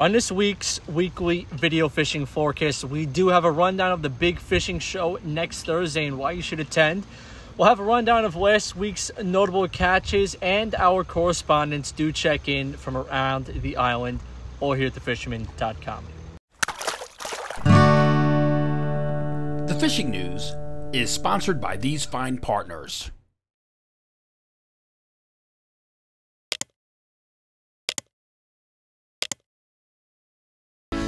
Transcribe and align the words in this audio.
On 0.00 0.12
this 0.12 0.32
week's 0.32 0.80
weekly 0.88 1.46
video 1.50 1.90
fishing 1.90 2.24
forecast, 2.24 2.84
we 2.84 3.04
do 3.04 3.28
have 3.28 3.44
a 3.44 3.50
rundown 3.50 3.92
of 3.92 4.00
the 4.00 4.08
big 4.08 4.38
fishing 4.38 4.78
show 4.78 5.18
next 5.22 5.66
Thursday 5.66 6.06
and 6.06 6.16
why 6.16 6.32
you 6.32 6.40
should 6.40 6.58
attend. 6.58 7.04
We'll 7.58 7.68
have 7.68 7.80
a 7.80 7.84
rundown 7.84 8.24
of 8.24 8.34
last 8.34 8.74
week's 8.74 9.10
notable 9.22 9.68
catches, 9.68 10.36
and 10.40 10.74
our 10.74 11.04
correspondents 11.04 11.92
do 11.92 12.12
check 12.12 12.48
in 12.48 12.72
from 12.72 12.96
around 12.96 13.48
the 13.48 13.76
island 13.76 14.20
or 14.58 14.74
here 14.74 14.86
at 14.86 14.94
thefisherman.com. 14.94 16.06
The 19.66 19.74
fishing 19.78 20.10
news 20.10 20.54
is 20.94 21.10
sponsored 21.10 21.60
by 21.60 21.76
these 21.76 22.06
fine 22.06 22.38
partners. 22.38 23.10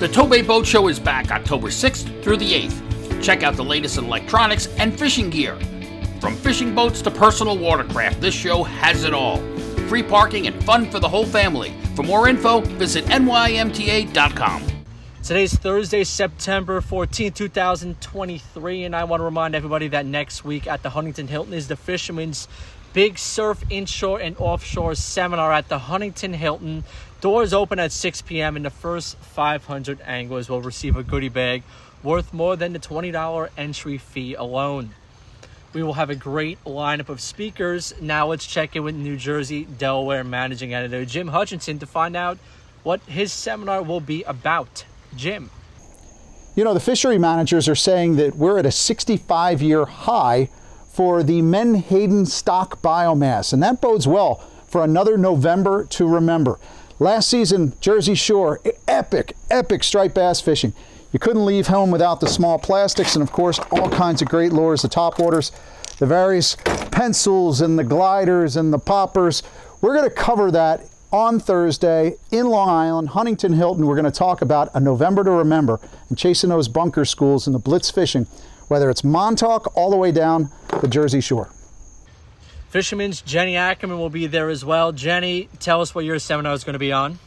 The 0.02 0.08
Tobay 0.08 0.44
Boat 0.44 0.66
Show 0.66 0.88
is 0.88 0.98
back 0.98 1.30
October 1.30 1.68
6th 1.68 2.24
through 2.24 2.38
the 2.38 2.52
8th. 2.54 3.22
Check 3.22 3.44
out 3.44 3.54
the 3.54 3.62
latest 3.62 3.98
in 3.98 4.04
electronics 4.06 4.66
and 4.76 4.98
fishing 4.98 5.30
gear. 5.30 5.56
From 6.20 6.34
fishing 6.34 6.74
boats 6.74 7.02
to 7.02 7.10
personal 7.12 7.56
watercraft, 7.56 8.20
this 8.20 8.34
show 8.34 8.64
has 8.64 9.04
it 9.04 9.14
all. 9.14 9.36
Free 9.86 10.02
parking 10.02 10.48
and 10.48 10.64
fun 10.64 10.90
for 10.90 10.98
the 10.98 11.08
whole 11.08 11.24
family. 11.24 11.72
For 11.94 12.02
more 12.02 12.26
info, 12.26 12.62
visit 12.62 13.04
nymta.com. 13.04 14.66
Today's 15.22 15.54
Thursday, 15.54 16.02
September 16.02 16.80
14, 16.80 17.30
2023, 17.30 18.82
and 18.82 18.96
I 18.96 19.04
want 19.04 19.20
to 19.20 19.24
remind 19.24 19.54
everybody 19.54 19.86
that 19.86 20.04
next 20.04 20.44
week 20.44 20.66
at 20.66 20.82
the 20.82 20.90
Huntington 20.90 21.28
Hilton 21.28 21.54
is 21.54 21.68
the 21.68 21.76
Fisherman's 21.76 22.48
Big 22.92 23.18
Surf 23.18 23.62
Inshore 23.70 24.20
and 24.20 24.36
Offshore 24.38 24.96
Seminar 24.96 25.52
at 25.52 25.68
the 25.68 25.78
Huntington 25.78 26.34
Hilton. 26.34 26.82
Doors 27.22 27.52
open 27.52 27.78
at 27.78 27.92
6 27.92 28.22
p.m., 28.22 28.56
and 28.56 28.64
the 28.64 28.70
first 28.70 29.16
500 29.16 30.00
anglers 30.04 30.48
will 30.48 30.60
receive 30.60 30.96
a 30.96 31.04
goodie 31.04 31.28
bag 31.28 31.62
worth 32.02 32.34
more 32.34 32.56
than 32.56 32.72
the 32.72 32.80
$20 32.80 33.48
entry 33.56 33.96
fee 33.96 34.34
alone. 34.34 34.90
We 35.72 35.84
will 35.84 35.92
have 35.92 36.10
a 36.10 36.16
great 36.16 36.62
lineup 36.64 37.08
of 37.08 37.20
speakers. 37.20 37.94
Now 38.00 38.26
let's 38.26 38.44
check 38.44 38.74
in 38.74 38.82
with 38.82 38.96
New 38.96 39.16
Jersey 39.16 39.66
Delaware 39.66 40.24
Managing 40.24 40.74
Editor 40.74 41.04
Jim 41.04 41.28
Hutchinson 41.28 41.78
to 41.78 41.86
find 41.86 42.16
out 42.16 42.38
what 42.82 43.00
his 43.02 43.32
seminar 43.32 43.82
will 43.82 44.00
be 44.00 44.24
about. 44.24 44.84
Jim. 45.14 45.48
You 46.56 46.64
know, 46.64 46.74
the 46.74 46.80
fishery 46.80 47.18
managers 47.18 47.68
are 47.68 47.76
saying 47.76 48.16
that 48.16 48.34
we're 48.34 48.58
at 48.58 48.66
a 48.66 48.72
65 48.72 49.62
year 49.62 49.84
high 49.84 50.46
for 50.90 51.22
the 51.22 51.40
Menhaden 51.40 52.26
stock 52.26 52.82
biomass, 52.82 53.52
and 53.52 53.62
that 53.62 53.80
bodes 53.80 54.08
well 54.08 54.44
for 54.66 54.82
another 54.82 55.16
November 55.16 55.84
to 55.84 56.08
remember. 56.08 56.58
Last 57.02 57.30
season, 57.30 57.72
Jersey 57.80 58.14
Shore, 58.14 58.60
epic, 58.86 59.34
epic 59.50 59.82
striped 59.82 60.14
bass 60.14 60.40
fishing. 60.40 60.72
You 61.12 61.18
couldn't 61.18 61.44
leave 61.44 61.66
home 61.66 61.90
without 61.90 62.20
the 62.20 62.28
small 62.28 62.60
plastics 62.60 63.16
and 63.16 63.24
of 63.24 63.32
course 63.32 63.58
all 63.72 63.90
kinds 63.90 64.22
of 64.22 64.28
great 64.28 64.52
lures, 64.52 64.82
the 64.82 64.88
top 64.88 65.18
waters, 65.18 65.50
the 65.98 66.06
various 66.06 66.56
pencils 66.92 67.60
and 67.60 67.76
the 67.76 67.82
gliders 67.82 68.54
and 68.54 68.72
the 68.72 68.78
poppers. 68.78 69.42
We're 69.80 69.96
going 69.96 70.08
to 70.08 70.14
cover 70.14 70.52
that 70.52 70.88
on 71.10 71.40
Thursday 71.40 72.18
in 72.30 72.46
Long 72.46 72.68
Island, 72.68 73.08
Huntington 73.08 73.54
Hilton. 73.54 73.84
We're 73.84 73.96
going 73.96 74.04
to 74.04 74.12
talk 74.12 74.40
about 74.40 74.70
a 74.72 74.78
November 74.78 75.24
to 75.24 75.32
remember 75.32 75.80
and 76.08 76.16
chasing 76.16 76.50
those 76.50 76.68
bunker 76.68 77.04
schools 77.04 77.48
and 77.48 77.54
the 77.56 77.58
blitz 77.58 77.90
fishing, 77.90 78.28
whether 78.68 78.88
it's 78.88 79.02
Montauk 79.02 79.76
all 79.76 79.90
the 79.90 79.96
way 79.96 80.12
down 80.12 80.50
the 80.80 80.86
Jersey 80.86 81.20
Shore. 81.20 81.50
Fisherman's 82.72 83.20
Jenny 83.20 83.54
Ackerman 83.54 83.98
will 83.98 84.08
be 84.08 84.26
there 84.26 84.48
as 84.48 84.64
well. 84.64 84.92
Jenny, 84.92 85.50
tell 85.58 85.82
us 85.82 85.94
what 85.94 86.06
your 86.06 86.18
seminar 86.18 86.54
is 86.54 86.64
going 86.64 86.72
to 86.72 86.78
be 86.78 86.90
on. 86.90 87.18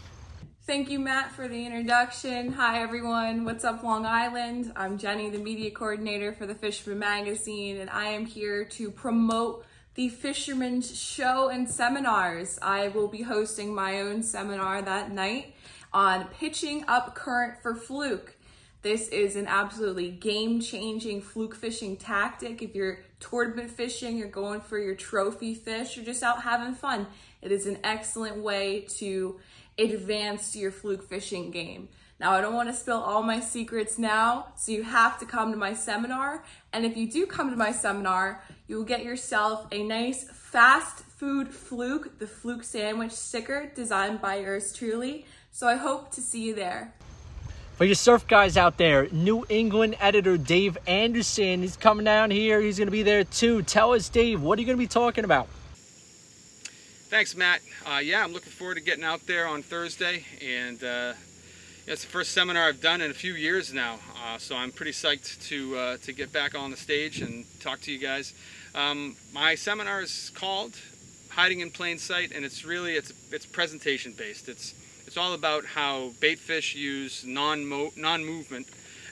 Thank 0.63 0.89
you, 0.89 0.97
Matt, 0.97 1.33
for 1.33 1.47
the 1.47 1.67
introduction. 1.67 2.53
Hi, 2.53 2.81
everyone. 2.81 3.45
What's 3.45 3.63
up, 3.63 3.83
Long 3.83 4.07
Island? 4.07 4.73
I'm 4.75 4.97
Jenny, 4.97 5.29
the 5.29 5.37
media 5.37 5.69
coordinator 5.69 6.33
for 6.33 6.47
the 6.47 6.55
Fisherman 6.55 6.97
Magazine, 6.97 7.77
and 7.77 7.91
I 7.91 8.05
am 8.05 8.25
here 8.25 8.65
to 8.65 8.89
promote 8.89 9.63
the 9.93 10.09
Fisherman's 10.09 10.99
Show 10.99 11.49
and 11.49 11.69
seminars. 11.69 12.57
I 12.63 12.87
will 12.87 13.07
be 13.07 13.21
hosting 13.21 13.75
my 13.75 14.01
own 14.01 14.23
seminar 14.23 14.81
that 14.81 15.11
night 15.11 15.53
on 15.93 16.25
pitching 16.39 16.85
up 16.87 17.13
current 17.13 17.61
for 17.61 17.75
fluke. 17.75 18.35
This 18.81 19.09
is 19.09 19.35
an 19.35 19.45
absolutely 19.45 20.09
game 20.09 20.59
changing 20.59 21.21
fluke 21.21 21.53
fishing 21.53 21.97
tactic. 21.97 22.63
If 22.63 22.73
you're 22.73 23.01
tournament 23.19 23.71
fishing, 23.71 24.17
you're 24.17 24.27
going 24.27 24.61
for 24.61 24.77
your 24.77 24.95
trophy 24.95 25.55
fish, 25.55 25.95
you're 25.95 26.05
just 26.05 26.23
out 26.23 26.43
having 26.43 26.73
fun. 26.73 27.07
It 27.41 27.51
is 27.51 27.65
an 27.65 27.79
excellent 27.83 28.37
way 28.37 28.81
to 28.97 29.39
advance 29.77 30.55
your 30.55 30.71
fluke 30.71 31.07
fishing 31.07 31.51
game. 31.51 31.89
Now, 32.19 32.31
I 32.31 32.39
don't 32.39 32.53
want 32.53 32.69
to 32.69 32.75
spill 32.75 33.01
all 33.01 33.23
my 33.23 33.41
secrets 33.41 33.99
now, 33.99 34.47
so 34.55 34.71
you 34.71 34.83
have 34.83 35.19
to 35.19 35.25
come 35.25 35.51
to 35.51 35.57
my 35.57 35.73
seminar. 35.73 36.45
And 36.71 36.85
if 36.85 36.95
you 36.95 37.11
do 37.11 37.25
come 37.25 37.49
to 37.49 37.57
my 37.57 37.73
seminar, 37.73 38.41
you 38.67 38.77
will 38.77 38.85
get 38.85 39.03
yourself 39.03 39.67
a 39.71 39.83
nice 39.83 40.23
fast 40.29 40.99
food 40.99 41.49
fluke, 41.49 42.19
the 42.19 42.27
fluke 42.27 42.63
sandwich 42.63 43.11
sticker 43.11 43.71
designed 43.75 44.21
by 44.21 44.37
yours 44.37 44.71
truly. 44.71 45.25
So 45.51 45.67
I 45.67 45.75
hope 45.75 46.11
to 46.11 46.21
see 46.21 46.43
you 46.43 46.55
there. 46.55 46.93
For 47.75 47.83
your 47.83 47.95
surf 47.95 48.25
guys 48.25 48.55
out 48.55 48.77
there, 48.77 49.09
New 49.11 49.45
England 49.49 49.97
editor 49.99 50.37
Dave 50.37 50.77
Anderson 50.87 51.61
is 51.61 51.75
coming 51.75 52.05
down 52.05 52.31
here. 52.31 52.61
He's 52.61 52.77
going 52.77 52.87
to 52.87 52.91
be 52.91 53.03
there 53.03 53.25
too. 53.25 53.63
Tell 53.63 53.91
us, 53.91 54.07
Dave, 54.07 54.41
what 54.41 54.57
are 54.57 54.61
you 54.61 54.65
going 54.65 54.77
to 54.77 54.81
be 54.81 54.87
talking 54.87 55.25
about? 55.25 55.49
Thanks, 57.09 57.35
Matt. 57.35 57.59
Uh, 57.85 57.97
yeah, 57.97 58.23
I'm 58.23 58.31
looking 58.31 58.53
forward 58.53 58.75
to 58.75 58.81
getting 58.81 59.03
out 59.03 59.27
there 59.27 59.45
on 59.45 59.61
Thursday, 59.61 60.23
and 60.41 60.81
uh, 60.85 61.13
it's 61.85 62.03
the 62.03 62.07
first 62.07 62.31
seminar 62.31 62.69
I've 62.69 62.79
done 62.79 63.01
in 63.01 63.11
a 63.11 63.13
few 63.13 63.33
years 63.33 63.73
now, 63.73 63.99
uh, 64.25 64.37
so 64.37 64.55
I'm 64.55 64.71
pretty 64.71 64.91
psyched 64.91 65.45
to 65.49 65.77
uh, 65.77 65.97
to 65.97 66.13
get 66.13 66.31
back 66.31 66.55
on 66.55 66.71
the 66.71 66.77
stage 66.77 67.19
and 67.19 67.43
talk 67.59 67.81
to 67.81 67.91
you 67.91 67.99
guys. 67.99 68.33
Um, 68.73 69.17
my 69.33 69.55
seminar 69.55 70.01
is 70.01 70.31
called 70.33 70.79
"Hiding 71.31 71.59
in 71.59 71.71
Plain 71.71 71.97
Sight," 71.97 72.31
and 72.33 72.45
it's 72.45 72.63
really 72.63 72.93
it's 72.93 73.11
it's 73.33 73.45
presentation 73.45 74.13
based. 74.17 74.47
It's 74.47 74.73
it's 75.15 75.23
all 75.23 75.33
about 75.33 75.63
how 75.63 76.11
bait 76.19 76.37
fish 76.37 76.75
use 76.75 77.23
non 77.23 77.69
non 77.95 78.25
movement 78.25 78.67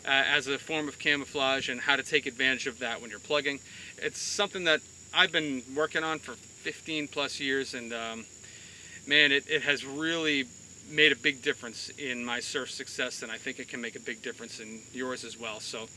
uh, 0.05 0.09
as 0.09 0.47
a 0.47 0.59
form 0.59 0.89
of 0.89 0.99
camouflage 0.99 1.69
and 1.69 1.79
how 1.79 1.95
to 1.95 2.03
take 2.03 2.25
advantage 2.25 2.67
of 2.67 2.79
that 2.79 3.01
when 3.01 3.09
you're 3.09 3.21
plugging. 3.21 3.57
It's 3.99 4.19
something 4.19 4.65
that 4.65 4.81
I've 5.13 5.31
been 5.31 5.63
working 5.73 6.03
on 6.03 6.19
for 6.19 6.33
15 6.33 7.07
plus 7.07 7.39
years, 7.39 7.73
and 7.73 7.93
um, 7.93 8.25
man, 9.07 9.31
it, 9.31 9.45
it 9.49 9.61
has 9.61 9.85
really 9.85 10.43
made 10.91 11.13
a 11.13 11.15
big 11.15 11.41
difference 11.41 11.87
in 11.91 12.25
my 12.25 12.41
surf 12.41 12.69
success, 12.69 13.23
and 13.23 13.31
I 13.31 13.37
think 13.37 13.59
it 13.59 13.69
can 13.69 13.79
make 13.79 13.95
a 13.95 14.01
big 14.01 14.21
difference 14.21 14.59
in 14.59 14.81
yours 14.91 15.23
as 15.23 15.39
well. 15.39 15.61
So 15.61 15.87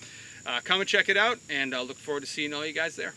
uh, 0.46 0.60
come 0.62 0.78
and 0.78 0.88
check 0.88 1.08
it 1.08 1.16
out, 1.16 1.38
and 1.50 1.74
I 1.74 1.80
look 1.80 1.96
forward 1.96 2.20
to 2.20 2.28
seeing 2.28 2.54
all 2.54 2.64
you 2.64 2.72
guys 2.72 2.94
there. 2.94 3.14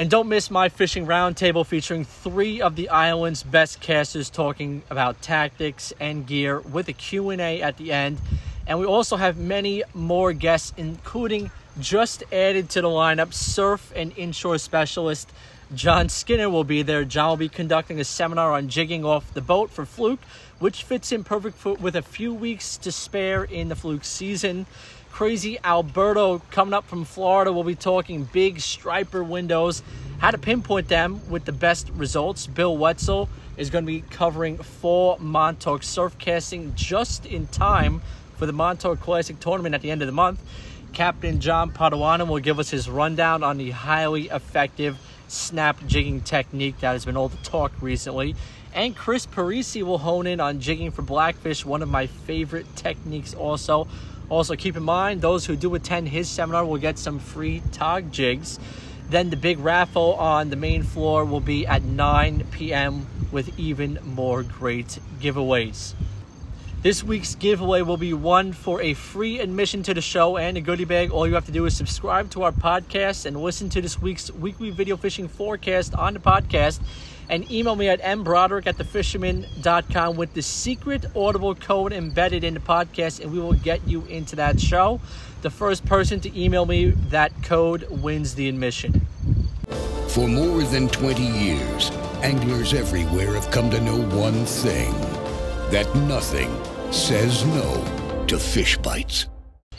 And 0.00 0.08
don't 0.08 0.28
miss 0.28 0.48
my 0.48 0.68
fishing 0.68 1.06
roundtable 1.06 1.66
featuring 1.66 2.04
three 2.04 2.60
of 2.60 2.76
the 2.76 2.88
island's 2.88 3.42
best 3.42 3.80
casters 3.80 4.30
talking 4.30 4.82
about 4.90 5.20
tactics 5.20 5.92
and 5.98 6.24
gear 6.24 6.60
with 6.60 6.86
a 6.86 6.92
Q&A 6.92 7.60
at 7.60 7.78
the 7.78 7.90
end. 7.90 8.20
And 8.68 8.78
we 8.78 8.86
also 8.86 9.16
have 9.16 9.38
many 9.38 9.82
more 9.94 10.32
guests, 10.32 10.72
including 10.76 11.50
just 11.80 12.22
added 12.32 12.70
to 12.70 12.80
the 12.80 12.88
lineup 12.88 13.34
surf 13.34 13.92
and 13.96 14.16
inshore 14.16 14.58
specialist 14.58 15.32
John 15.74 16.08
Skinner 16.08 16.48
will 16.48 16.64
be 16.64 16.80
there. 16.80 17.04
John 17.04 17.28
will 17.28 17.36
be 17.36 17.50
conducting 17.50 18.00
a 18.00 18.04
seminar 18.04 18.52
on 18.52 18.68
jigging 18.68 19.04
off 19.04 19.34
the 19.34 19.42
boat 19.42 19.70
for 19.70 19.84
Fluke, 19.84 20.22
which 20.58 20.82
fits 20.82 21.12
in 21.12 21.24
perfect 21.24 21.62
with 21.62 21.94
a 21.94 22.00
few 22.00 22.32
weeks 22.32 22.78
to 22.78 22.90
spare 22.90 23.44
in 23.44 23.68
the 23.68 23.76
Fluke 23.76 24.04
season. 24.04 24.64
Crazy 25.18 25.58
Alberto 25.64 26.38
coming 26.52 26.72
up 26.72 26.86
from 26.86 27.04
Florida 27.04 27.52
We'll 27.52 27.64
be 27.64 27.74
talking 27.74 28.22
big 28.22 28.60
striper 28.60 29.24
windows, 29.24 29.82
how 30.18 30.30
to 30.30 30.38
pinpoint 30.38 30.86
them 30.86 31.28
with 31.28 31.44
the 31.44 31.50
best 31.50 31.90
results. 31.90 32.46
Bill 32.46 32.76
Wetzel 32.76 33.28
is 33.56 33.68
going 33.68 33.84
to 33.84 33.86
be 33.88 34.02
covering 34.02 34.58
full 34.58 35.18
Montauk 35.20 35.82
surf 35.82 36.16
casting 36.18 36.72
just 36.76 37.26
in 37.26 37.48
time 37.48 38.00
for 38.36 38.46
the 38.46 38.52
Montauk 38.52 39.00
Classic 39.00 39.40
tournament 39.40 39.74
at 39.74 39.82
the 39.82 39.90
end 39.90 40.02
of 40.02 40.06
the 40.06 40.12
month. 40.12 40.40
Captain 40.92 41.40
John 41.40 41.72
Padawana 41.72 42.24
will 42.28 42.38
give 42.38 42.60
us 42.60 42.70
his 42.70 42.88
rundown 42.88 43.42
on 43.42 43.58
the 43.58 43.72
highly 43.72 44.28
effective 44.28 45.00
snap 45.26 45.84
jigging 45.88 46.20
technique 46.20 46.78
that 46.78 46.92
has 46.92 47.04
been 47.04 47.16
all 47.16 47.28
the 47.28 47.36
talk 47.38 47.72
recently. 47.80 48.36
And 48.72 48.94
Chris 48.94 49.26
Parisi 49.26 49.82
will 49.82 49.98
hone 49.98 50.28
in 50.28 50.38
on 50.38 50.60
jigging 50.60 50.92
for 50.92 51.02
blackfish, 51.02 51.64
one 51.64 51.82
of 51.82 51.88
my 51.88 52.06
favorite 52.06 52.76
techniques 52.76 53.34
also. 53.34 53.88
Also, 54.30 54.56
keep 54.56 54.76
in 54.76 54.82
mind, 54.82 55.22
those 55.22 55.46
who 55.46 55.56
do 55.56 55.74
attend 55.74 56.08
his 56.08 56.28
seminar 56.28 56.64
will 56.64 56.78
get 56.78 56.98
some 56.98 57.18
free 57.18 57.62
tog 57.72 58.12
jigs. 58.12 58.58
Then 59.08 59.30
the 59.30 59.36
big 59.36 59.58
raffle 59.58 60.14
on 60.14 60.50
the 60.50 60.56
main 60.56 60.82
floor 60.82 61.24
will 61.24 61.40
be 61.40 61.66
at 61.66 61.82
9 61.82 62.46
p.m. 62.50 63.06
with 63.32 63.58
even 63.58 63.98
more 64.04 64.42
great 64.42 64.98
giveaways. 65.18 65.94
This 66.80 67.02
week's 67.02 67.34
giveaway 67.34 67.82
will 67.82 67.96
be 67.96 68.12
one 68.12 68.52
for 68.52 68.80
a 68.80 68.94
free 68.94 69.40
admission 69.40 69.82
to 69.82 69.94
the 69.94 70.00
show 70.00 70.36
and 70.36 70.56
a 70.56 70.60
goodie 70.60 70.84
bag. 70.84 71.10
All 71.10 71.26
you 71.26 71.34
have 71.34 71.46
to 71.46 71.52
do 71.52 71.64
is 71.64 71.76
subscribe 71.76 72.30
to 72.30 72.44
our 72.44 72.52
podcast 72.52 73.26
and 73.26 73.42
listen 73.42 73.68
to 73.70 73.80
this 73.80 74.00
week's 74.00 74.30
weekly 74.30 74.70
video 74.70 74.96
fishing 74.96 75.26
forecast 75.26 75.92
on 75.94 76.14
the 76.14 76.20
podcast. 76.20 76.78
And 77.28 77.50
email 77.50 77.76
me 77.76 77.88
at 77.88 78.00
mbroderick 78.00 78.66
at 78.66 78.76
thefisherman.com 78.78 80.16
with 80.16 80.32
the 80.34 80.42
secret 80.42 81.04
audible 81.14 81.54
code 81.54 81.92
embedded 81.92 82.44
in 82.44 82.54
the 82.54 82.60
podcast, 82.60 83.20
and 83.20 83.32
we 83.32 83.38
will 83.38 83.52
get 83.52 83.86
you 83.86 84.04
into 84.06 84.36
that 84.36 84.60
show. 84.60 85.00
The 85.42 85.50
first 85.50 85.84
person 85.86 86.20
to 86.20 86.40
email 86.40 86.66
me 86.66 86.90
that 87.10 87.32
code 87.42 87.86
wins 87.90 88.34
the 88.34 88.48
admission. 88.48 89.06
For 90.08 90.26
more 90.26 90.62
than 90.62 90.88
20 90.88 91.22
years, 91.22 91.90
anglers 92.22 92.74
everywhere 92.74 93.34
have 93.34 93.50
come 93.50 93.70
to 93.70 93.80
know 93.80 94.00
one 94.16 94.44
thing 94.44 94.92
that 95.70 95.86
nothing 95.94 96.50
says 96.90 97.44
no 97.44 98.24
to 98.26 98.38
fish 98.38 98.76
bites. 98.78 99.26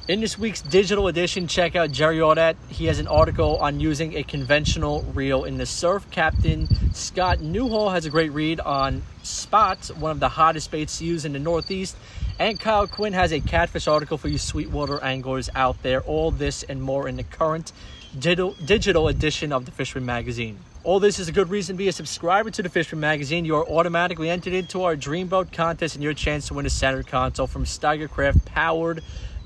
In 0.09 0.21
this 0.21 0.39
week's 0.39 0.63
digital 0.63 1.07
edition, 1.07 1.45
check 1.45 1.75
out 1.75 1.91
Jerry 1.91 2.17
Audette. 2.17 2.56
He 2.67 2.88
has 2.88 2.97
an 2.97 3.06
article 3.06 3.57
on 3.57 3.79
using 3.79 4.17
a 4.17 4.23
conventional 4.23 5.03
reel 5.13 5.44
in 5.44 5.59
the 5.59 5.67
surf. 5.67 6.09
Captain 6.09 6.67
Scott 6.95 7.41
Newhall 7.41 7.91
has 7.91 8.07
a 8.07 8.09
great 8.09 8.31
read 8.31 8.59
on 8.59 9.03
spots, 9.21 9.95
one 9.95 10.09
of 10.09 10.19
the 10.19 10.29
hottest 10.29 10.71
baits 10.71 10.97
to 10.97 11.06
use 11.06 11.25
in 11.25 11.33
the 11.33 11.38
Northeast. 11.38 11.95
And 12.39 12.59
Kyle 12.59 12.88
Quinn 12.88 13.13
has 13.13 13.31
a 13.31 13.39
catfish 13.39 13.88
article 13.88 14.17
for 14.17 14.29
you 14.29 14.39
sweetwater 14.39 15.00
anglers 15.03 15.47
out 15.53 15.79
there. 15.83 16.01
All 16.01 16.31
this 16.31 16.63
and 16.63 16.81
more 16.81 17.07
in 17.07 17.15
the 17.15 17.23
current 17.23 17.71
digital, 18.17 18.55
digital 18.65 19.09
edition 19.09 19.53
of 19.53 19.65
the 19.65 19.71
Fisherman 19.71 20.07
Magazine. 20.07 20.57
All 20.83 21.00
this 21.00 21.19
is 21.19 21.27
a 21.27 21.31
good 21.31 21.51
reason 21.51 21.75
to 21.75 21.77
be 21.77 21.88
a 21.88 21.91
subscriber 21.91 22.50
to 22.50 22.63
the 22.63 22.69
Fisherman 22.69 23.01
Magazine. 23.01 23.45
You 23.45 23.57
are 23.57 23.69
automatically 23.69 24.31
entered 24.31 24.53
into 24.53 24.81
our 24.85 24.95
Dreamboat 24.95 25.53
contest 25.53 25.94
and 25.94 26.03
your 26.03 26.15
chance 26.15 26.47
to 26.47 26.55
win 26.55 26.65
a 26.65 26.69
center 26.71 27.03
console 27.03 27.45
from 27.45 27.65
Steigercraft 27.65 28.45
powered 28.45 29.03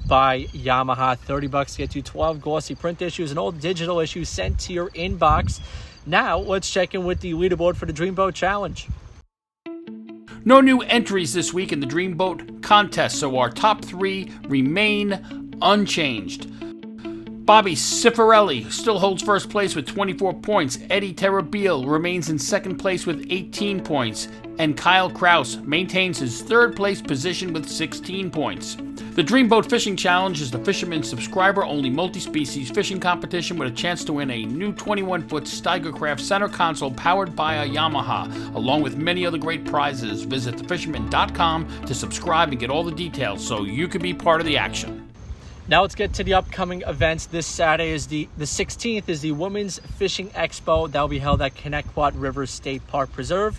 by 0.08 0.44
Yamaha. 0.46 1.18
30 1.18 1.48
bucks 1.48 1.76
gets 1.78 1.96
you 1.96 2.02
12 2.02 2.42
glossy 2.42 2.76
print 2.76 3.02
issues 3.02 3.32
and 3.32 3.40
old 3.40 3.60
digital 3.60 4.00
issues 4.00 4.30
sent 4.30 4.60
to 4.62 4.74
your 4.74 4.90
inbox. 4.92 5.60
Now, 6.06 6.38
let's 6.38 6.70
check 6.70 6.94
in 6.94 7.06
with 7.06 7.22
the 7.22 7.34
leaderboard 7.34 7.76
for 7.76 7.86
the 7.86 7.94
Dreamboat 7.94 8.34
Challenge. 8.34 8.88
No 10.46 10.60
new 10.60 10.82
entries 10.82 11.34
this 11.34 11.54
week 11.54 11.72
in 11.72 11.80
the 11.80 11.88
Dreamboat 11.88 12.62
contest, 12.62 13.20
so 13.20 13.38
our 13.38 13.50
top 13.50 13.86
three 13.86 14.30
remain 14.48 15.54
unchanged. 15.62 16.52
Bobby 17.46 17.76
Cifarelli 17.76 18.72
still 18.72 18.98
holds 18.98 19.22
first 19.22 19.50
place 19.50 19.76
with 19.76 19.86
24 19.86 20.36
points. 20.36 20.80
Eddie 20.90 21.14
Terrabil 21.14 21.86
remains 21.86 22.30
in 22.30 22.40
second 22.40 22.78
place 22.78 23.06
with 23.06 23.28
18 23.30 23.84
points. 23.84 24.30
And 24.60 24.78
Kyle 24.78 25.10
Kraus 25.10 25.58
maintains 25.58 26.20
his 26.20 26.42
third 26.42 26.74
place 26.74 27.02
position 27.02 27.52
with 27.52 27.68
16 27.68 28.32
points. 28.32 28.76
The 29.16 29.24
Dreamboat 29.24 29.70
Fishing 29.70 29.98
Challenge 29.98 30.40
is 30.40 30.52
the 30.52 30.60
fisherman 30.60 31.04
subscriber 31.04 31.66
only 31.66 31.90
multi 31.90 32.22
species 32.22 32.72
fishing 32.72 33.02
competition 33.02 33.58
with 33.58 33.68
a 33.68 33.76
chance 33.76 34.06
to 34.06 34.14
win 34.14 34.32
a 34.32 34.46
new 34.46 34.72
21 34.72 35.28
foot 35.28 35.44
Steigercraft 35.44 36.22
center 36.22 36.48
console 36.48 36.92
powered 36.92 37.36
by 37.36 37.56
a 37.56 37.68
Yamaha, 37.68 38.56
along 38.56 38.84
with 38.84 38.96
many 38.96 39.26
other 39.26 39.38
great 39.38 39.66
prizes. 39.66 40.22
Visit 40.22 40.56
thefisherman.com 40.56 41.86
to 41.88 41.94
subscribe 41.94 42.52
and 42.52 42.60
get 42.60 42.70
all 42.70 42.86
the 42.86 42.92
details 42.92 43.46
so 43.46 43.66
you 43.66 43.90
can 43.90 44.02
be 44.02 44.14
part 44.14 44.40
of 44.40 44.48
the 44.48 44.58
action. 44.58 45.03
Now 45.66 45.82
let's 45.82 45.96
get 45.96 46.14
to 46.16 46.26
the 46.26 46.34
upcoming 46.34 46.82
events. 46.82 47.26
This 47.26 47.48
Saturday 47.48 47.92
is 47.92 48.08
the 48.08 48.28
the 48.38 48.44
16th 48.44 49.08
is 49.08 49.22
the 49.22 49.32
Women's 49.32 49.80
Fishing 49.80 50.30
Expo 50.32 50.92
that 50.92 51.00
will 51.00 51.08
be 51.08 51.20
held 51.20 51.42
at 51.42 51.56
Connecticut 51.56 52.16
River 52.16 52.46
State 52.46 52.86
Park 52.88 53.14
Preserve. 53.14 53.58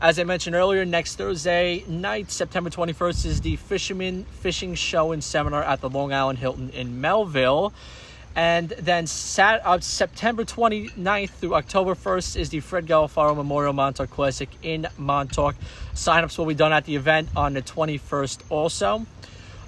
As 0.00 0.18
I 0.18 0.24
mentioned 0.24 0.56
earlier, 0.56 0.84
next 0.84 1.14
Thursday 1.14 1.84
night, 1.86 2.32
September 2.32 2.70
21st, 2.70 3.26
is 3.26 3.40
the 3.40 3.54
Fisherman 3.54 4.24
Fishing 4.40 4.74
Show 4.74 5.12
and 5.12 5.22
Seminar 5.22 5.62
at 5.62 5.80
the 5.80 5.88
Long 5.88 6.12
Island 6.12 6.40
Hilton 6.40 6.70
in 6.70 7.00
Melville. 7.00 7.72
And 8.34 8.70
then 8.70 9.06
Sat- 9.06 9.64
uh, 9.64 9.78
September 9.78 10.44
29th 10.44 11.30
through 11.30 11.54
October 11.54 11.94
1st 11.94 12.36
is 12.36 12.48
the 12.50 12.58
Fred 12.58 12.88
Golofaro 12.88 13.36
Memorial 13.36 13.72
Montauk 13.72 14.10
Classic 14.10 14.48
in 14.64 14.88
Montauk. 14.98 15.54
Signups 15.94 16.36
will 16.36 16.46
be 16.46 16.54
done 16.54 16.72
at 16.72 16.84
the 16.84 16.96
event 16.96 17.28
on 17.36 17.54
the 17.54 17.62
21st 17.62 18.40
also. 18.50 19.06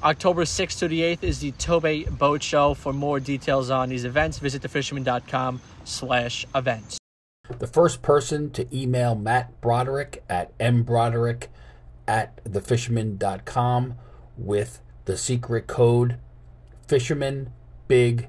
October 0.02 0.44
6th 0.44 0.78
to 0.81 0.88
the 0.88 1.00
8th 1.00 1.22
is 1.22 1.40
the 1.40 1.52
Tobay 1.52 2.06
Boat 2.19 2.43
Show. 2.43 2.75
For 2.75 2.93
more 2.93 3.20
details 3.20 3.70
on 3.70 3.88
these 3.88 4.04
events, 4.04 4.38
visit 4.38 4.62
thefisherman.com 4.62 5.60
slash 5.84 6.46
events. 6.54 6.98
The 7.58 7.66
first 7.66 8.02
person 8.02 8.50
to 8.50 8.66
email 8.76 9.14
Matt 9.14 9.60
Broderick 9.60 10.25
at 10.28 10.56
mbroderick 10.58 11.46
at 12.06 12.44
thefisherman.com 12.44 13.94
with 14.37 14.81
the 15.04 15.16
secret 15.16 15.66
code 15.66 16.19
Fisherman 16.87 17.52
Big 17.88 18.28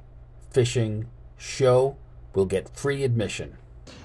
Fishing 0.51 1.07
Show 1.37 1.97
will 2.33 2.45
get 2.45 2.69
free 2.69 3.03
admission. 3.03 3.57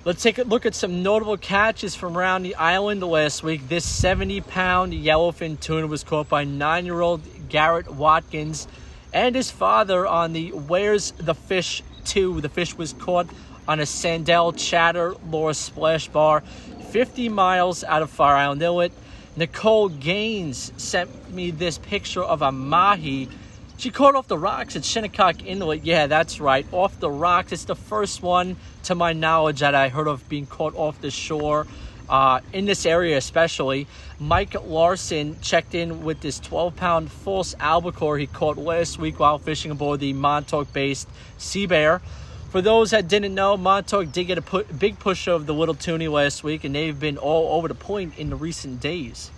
Let's 0.04 0.22
take 0.22 0.38
a 0.38 0.42
look 0.42 0.66
at 0.66 0.74
some 0.74 1.02
notable 1.02 1.36
catches 1.36 1.94
from 1.94 2.16
around 2.18 2.42
the 2.42 2.56
island 2.56 3.02
last 3.02 3.42
week. 3.42 3.68
This 3.68 3.84
70 3.84 4.40
pound 4.40 4.92
yellowfin 4.92 5.60
tuna 5.60 5.86
was 5.86 6.02
caught 6.02 6.28
by 6.28 6.44
nine 6.44 6.84
year 6.84 7.00
old 7.00 7.20
Garrett 7.52 7.92
Watkins 7.92 8.66
and 9.12 9.34
his 9.34 9.50
father 9.50 10.06
on 10.06 10.32
the 10.32 10.50
Where's 10.52 11.12
the 11.12 11.34
Fish 11.34 11.82
2. 12.06 12.40
The 12.40 12.48
fish 12.48 12.74
was 12.76 12.94
caught 12.94 13.28
on 13.68 13.78
a 13.78 13.82
Sandell 13.82 14.56
Chatter 14.56 15.14
Lure 15.30 15.52
Splash 15.52 16.08
Bar 16.08 16.42
50 16.90 17.28
miles 17.28 17.84
out 17.84 18.02
of 18.02 18.10
Fire 18.10 18.36
Island 18.36 18.62
Inlet. 18.62 18.92
Nicole 19.36 19.88
Gaines 19.90 20.72
sent 20.76 21.32
me 21.32 21.50
this 21.50 21.78
picture 21.78 22.22
of 22.22 22.42
a 22.42 22.50
mahi. 22.50 23.28
She 23.76 23.90
caught 23.90 24.14
off 24.14 24.28
the 24.28 24.38
rocks 24.38 24.74
at 24.76 24.82
Shinnecock 24.82 25.44
Inlet. 25.44 25.84
Yeah, 25.84 26.06
that's 26.06 26.40
right, 26.40 26.66
off 26.72 26.98
the 27.00 27.10
rocks. 27.10 27.52
It's 27.52 27.64
the 27.64 27.76
first 27.76 28.22
one, 28.22 28.56
to 28.84 28.94
my 28.94 29.12
knowledge, 29.12 29.60
that 29.60 29.74
I 29.74 29.88
heard 29.88 30.06
of 30.06 30.28
being 30.28 30.46
caught 30.46 30.74
off 30.74 31.00
the 31.00 31.10
shore. 31.10 31.66
Uh, 32.08 32.40
in 32.52 32.66
this 32.66 32.84
area, 32.84 33.16
especially, 33.16 33.86
Mike 34.18 34.54
Larson 34.64 35.40
checked 35.40 35.74
in 35.74 36.04
with 36.04 36.20
this 36.20 36.38
12 36.40 36.76
pound 36.76 37.10
false 37.10 37.54
albacore 37.58 38.18
he 38.18 38.26
caught 38.26 38.56
last 38.56 38.98
week 38.98 39.18
while 39.18 39.38
fishing 39.38 39.70
aboard 39.70 40.00
the 40.00 40.12
Montauk 40.12 40.72
based 40.72 41.08
Sea 41.38 41.66
Bear. 41.66 42.00
For 42.50 42.60
those 42.60 42.90
that 42.90 43.08
didn't 43.08 43.34
know, 43.34 43.56
Montauk 43.56 44.12
did 44.12 44.24
get 44.24 44.36
a 44.36 44.42
pu- 44.42 44.64
big 44.64 44.98
push 44.98 45.26
of 45.26 45.46
the 45.46 45.54
Little 45.54 45.74
Tunny 45.74 46.08
last 46.08 46.44
week, 46.44 46.64
and 46.64 46.74
they've 46.74 46.98
been 46.98 47.16
all 47.16 47.56
over 47.56 47.66
the 47.66 47.74
point 47.74 48.18
in 48.18 48.28
the 48.28 48.36
recent 48.36 48.80
days. 48.80 49.30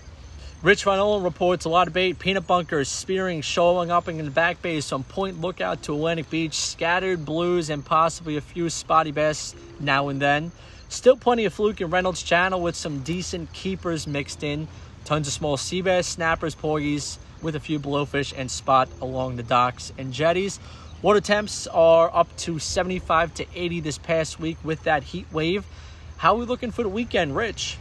Rich 0.65 0.85
Van 0.85 0.99
Olin 0.99 1.23
reports 1.23 1.67
a 1.67 1.69
lot 1.69 1.89
of 1.89 1.93
bait, 1.93 2.19
peanut 2.19 2.47
bunkers, 2.47 2.89
spearing, 2.89 3.43
shoaling 3.43 3.91
up 3.91 4.09
in 4.09 4.17
the 4.17 4.31
back 4.31 4.63
bays 4.63 4.89
from 4.89 5.05
Point 5.05 5.41
Lookout 5.41 5.83
to 5.83 5.93
Atlantic 5.93 6.31
Beach, 6.31 6.55
scattered 6.55 7.25
blues, 7.25 7.69
and 7.69 7.85
possibly 7.85 8.39
a 8.39 8.41
few 8.41 8.71
spotty 8.71 9.11
bass 9.11 9.55
now 9.79 10.09
and 10.09 10.21
then. 10.21 10.53
Still 10.95 11.17
plenty 11.17 11.45
of 11.45 11.53
fluke 11.53 11.81
in 11.81 11.91
Reynolds 11.91 12.23
Channel 12.23 12.63
with 12.63 12.77
some 12.77 13.01
decent 13.01 13.53
keepers 13.53 14.07
mixed 14.07 14.45
in. 14.45 14.69
Tons 15.05 15.27
of 15.27 15.33
small 15.33 15.57
sea 15.57 15.83
bass, 15.83 16.07
snappers, 16.07 16.55
porgies, 16.55 17.19
with 17.43 17.57
a 17.57 17.61
few 17.61 17.81
blowfish 17.81 18.33
and 18.35 18.49
spot 18.49 18.89
along 19.03 19.35
the 19.35 19.43
docks 19.43 19.93
and 19.99 20.13
jetties. 20.13 20.61
Water 21.03 21.21
temps 21.21 21.67
are 21.67 22.15
up 22.15 22.35
to 22.37 22.61
75 22.61 23.35
to 23.35 23.47
80 23.57 23.81
this 23.81 23.99
past 23.99 24.39
week 24.39 24.57
with 24.63 24.85
that 24.85 25.03
heat 25.03 25.27
wave. 25.33 25.67
How 26.17 26.37
are 26.37 26.39
we 26.39 26.47
looking 26.47 26.71
for 26.71 26.85
the 26.85 26.89
weekend, 26.89 27.35
Rich? 27.35 27.77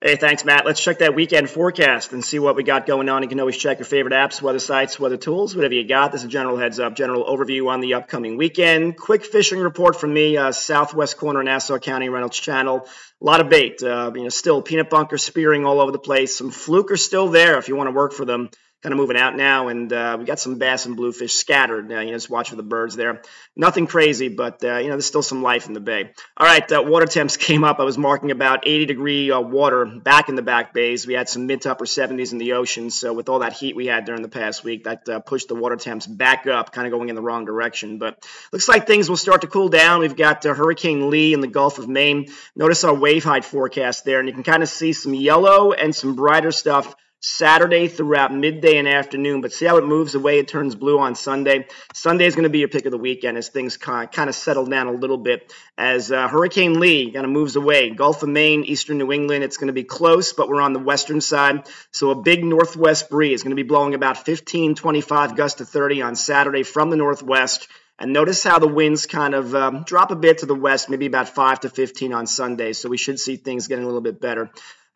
Hey, 0.00 0.14
thanks, 0.14 0.44
Matt. 0.44 0.64
Let's 0.64 0.80
check 0.80 1.00
that 1.00 1.16
weekend 1.16 1.50
forecast 1.50 2.12
and 2.12 2.24
see 2.24 2.38
what 2.38 2.54
we 2.54 2.62
got 2.62 2.86
going 2.86 3.08
on. 3.08 3.24
You 3.24 3.28
can 3.28 3.40
always 3.40 3.56
check 3.56 3.80
your 3.80 3.84
favorite 3.84 4.14
apps, 4.14 4.40
weather 4.40 4.60
sites, 4.60 5.00
weather 5.00 5.16
tools, 5.16 5.56
whatever 5.56 5.74
you 5.74 5.88
got. 5.88 6.12
This 6.12 6.20
is 6.20 6.26
a 6.26 6.30
general 6.30 6.56
heads 6.56 6.78
up, 6.78 6.94
general 6.94 7.24
overview 7.24 7.68
on 7.68 7.80
the 7.80 7.94
upcoming 7.94 8.36
weekend. 8.36 8.96
Quick 8.96 9.24
fishing 9.24 9.58
report 9.58 9.96
from 9.96 10.14
me, 10.14 10.36
uh, 10.36 10.52
southwest 10.52 11.16
corner, 11.16 11.42
Nassau 11.42 11.78
County, 11.78 12.10
Reynolds 12.10 12.38
Channel. 12.38 12.86
A 13.20 13.24
lot 13.24 13.40
of 13.40 13.48
bait. 13.48 13.82
Uh, 13.82 14.12
you 14.14 14.22
know, 14.22 14.28
still 14.28 14.62
peanut 14.62 14.88
bunker 14.88 15.18
spearing 15.18 15.66
all 15.66 15.80
over 15.80 15.90
the 15.90 15.98
place. 15.98 16.38
Some 16.38 16.52
fluke 16.52 16.92
are 16.92 16.96
still 16.96 17.30
there 17.30 17.58
if 17.58 17.66
you 17.66 17.74
want 17.74 17.88
to 17.88 17.92
work 17.92 18.12
for 18.12 18.24
them 18.24 18.50
kind 18.82 18.92
of 18.92 18.96
moving 18.96 19.16
out 19.16 19.36
now, 19.36 19.68
and 19.68 19.92
uh, 19.92 20.16
we 20.18 20.24
got 20.24 20.38
some 20.38 20.56
bass 20.56 20.86
and 20.86 20.96
bluefish 20.96 21.34
scattered. 21.34 21.90
Uh, 21.90 21.98
you 21.98 22.06
know, 22.06 22.12
just 22.12 22.30
watch 22.30 22.50
for 22.50 22.56
the 22.56 22.62
birds 22.62 22.94
there. 22.94 23.22
Nothing 23.56 23.88
crazy, 23.88 24.28
but 24.28 24.62
uh, 24.62 24.76
you 24.76 24.84
know, 24.84 24.90
there's 24.90 25.06
still 25.06 25.22
some 25.22 25.42
life 25.42 25.66
in 25.66 25.72
the 25.72 25.80
bay. 25.80 26.12
All 26.36 26.46
right, 26.46 26.70
uh, 26.70 26.82
water 26.82 27.06
temps 27.06 27.36
came 27.48 27.64
up. 27.64 27.80
I 27.80 27.84
was 27.84 27.98
marking 27.98 28.30
about 28.30 28.66
80 28.68 28.86
degree 28.86 29.30
uh, 29.32 29.40
water 29.40 29.84
back 29.84 30.28
in 30.28 30.36
the 30.36 30.42
back 30.42 30.72
bays. 30.72 31.06
We 31.06 31.14
had 31.14 31.28
some 31.28 31.46
mid 31.46 31.62
to 31.62 31.72
upper 31.72 31.86
70s 31.86 32.30
in 32.30 32.38
the 32.38 32.52
ocean, 32.52 32.90
so 32.90 33.12
with 33.12 33.28
all 33.28 33.40
that 33.40 33.52
heat 33.52 33.74
we 33.74 33.86
had 33.86 34.04
during 34.04 34.22
the 34.22 34.28
past 34.28 34.62
week, 34.62 34.84
that 34.84 35.08
uh, 35.08 35.18
pushed 35.18 35.48
the 35.48 35.56
water 35.56 35.76
temps 35.76 36.06
back 36.06 36.46
up, 36.46 36.72
kind 36.72 36.86
of 36.86 36.92
going 36.92 37.08
in 37.08 37.16
the 37.16 37.22
wrong 37.22 37.44
direction. 37.44 37.98
But 37.98 38.24
looks 38.52 38.68
like 38.68 38.86
things 38.86 39.08
will 39.08 39.16
start 39.16 39.40
to 39.40 39.48
cool 39.48 39.68
down. 39.68 40.00
We've 40.00 40.16
got 40.16 40.44
Hurricane 40.44 41.10
Lee 41.10 41.34
in 41.34 41.40
the 41.40 41.48
Gulf 41.48 41.78
of 41.78 41.88
Maine. 41.88 42.28
Notice 42.54 42.84
our 42.84 42.94
wave 42.94 43.24
height 43.24 43.44
forecast 43.44 44.04
there, 44.04 44.20
and 44.20 44.28
you 44.28 44.34
can 44.34 44.44
kind 44.44 44.62
of 44.62 44.68
see 44.68 44.92
some 44.92 45.14
yellow 45.14 45.72
and 45.72 45.94
some 45.94 46.14
brighter 46.14 46.52
stuff 46.52 46.94
Saturday 47.20 47.88
throughout 47.88 48.32
midday 48.32 48.78
and 48.78 48.86
afternoon, 48.86 49.40
but 49.40 49.52
see 49.52 49.66
how 49.66 49.76
it 49.76 49.84
moves 49.84 50.14
away. 50.14 50.38
It 50.38 50.46
turns 50.46 50.76
blue 50.76 51.00
on 51.00 51.16
Sunday. 51.16 51.66
Sunday 51.92 52.26
is 52.26 52.36
going 52.36 52.44
to 52.44 52.48
be 52.48 52.60
your 52.60 52.68
pick 52.68 52.86
of 52.86 52.92
the 52.92 52.98
weekend 52.98 53.36
as 53.36 53.48
things 53.48 53.76
kind 53.76 54.08
of 54.16 54.34
settle 54.34 54.66
down 54.66 54.86
a 54.86 54.92
little 54.92 55.16
bit. 55.16 55.52
As 55.76 56.12
uh, 56.12 56.28
Hurricane 56.28 56.78
Lee 56.78 57.10
kind 57.10 57.24
of 57.24 57.32
moves 57.32 57.56
away, 57.56 57.90
Gulf 57.90 58.22
of 58.22 58.28
Maine, 58.28 58.62
eastern 58.64 58.98
New 58.98 59.10
England, 59.10 59.42
it's 59.42 59.56
going 59.56 59.66
to 59.66 59.72
be 59.72 59.84
close, 59.84 60.32
but 60.32 60.48
we're 60.48 60.60
on 60.60 60.72
the 60.72 60.78
western 60.78 61.20
side. 61.20 61.68
So 61.90 62.10
a 62.10 62.14
big 62.14 62.44
northwest 62.44 63.10
breeze 63.10 63.40
is 63.40 63.42
going 63.42 63.56
to 63.56 63.62
be 63.62 63.68
blowing 63.68 63.94
about 63.94 64.24
15, 64.24 64.76
25 64.76 65.36
gusts 65.36 65.58
to 65.58 65.64
30 65.64 66.02
on 66.02 66.14
Saturday 66.14 66.62
from 66.62 66.90
the 66.90 66.96
northwest 66.96 67.66
And 67.98 68.12
notice 68.12 68.44
how 68.44 68.60
the 68.60 68.68
winds 68.68 69.06
kind 69.06 69.34
of 69.34 69.54
um, 69.56 69.82
drop 69.82 70.12
a 70.12 70.16
bit 70.16 70.38
to 70.38 70.46
the 70.46 70.54
west, 70.54 70.88
maybe 70.88 71.06
about 71.06 71.28
5 71.28 71.60
to 71.60 71.68
15 71.68 72.12
on 72.12 72.26
Sunday. 72.28 72.72
So 72.72 72.88
we 72.88 72.96
should 72.96 73.18
see 73.18 73.36
things 73.36 73.66
getting 73.66 73.82
a 73.82 73.88
little 73.88 74.00
bit 74.00 74.20
better. 74.20 74.50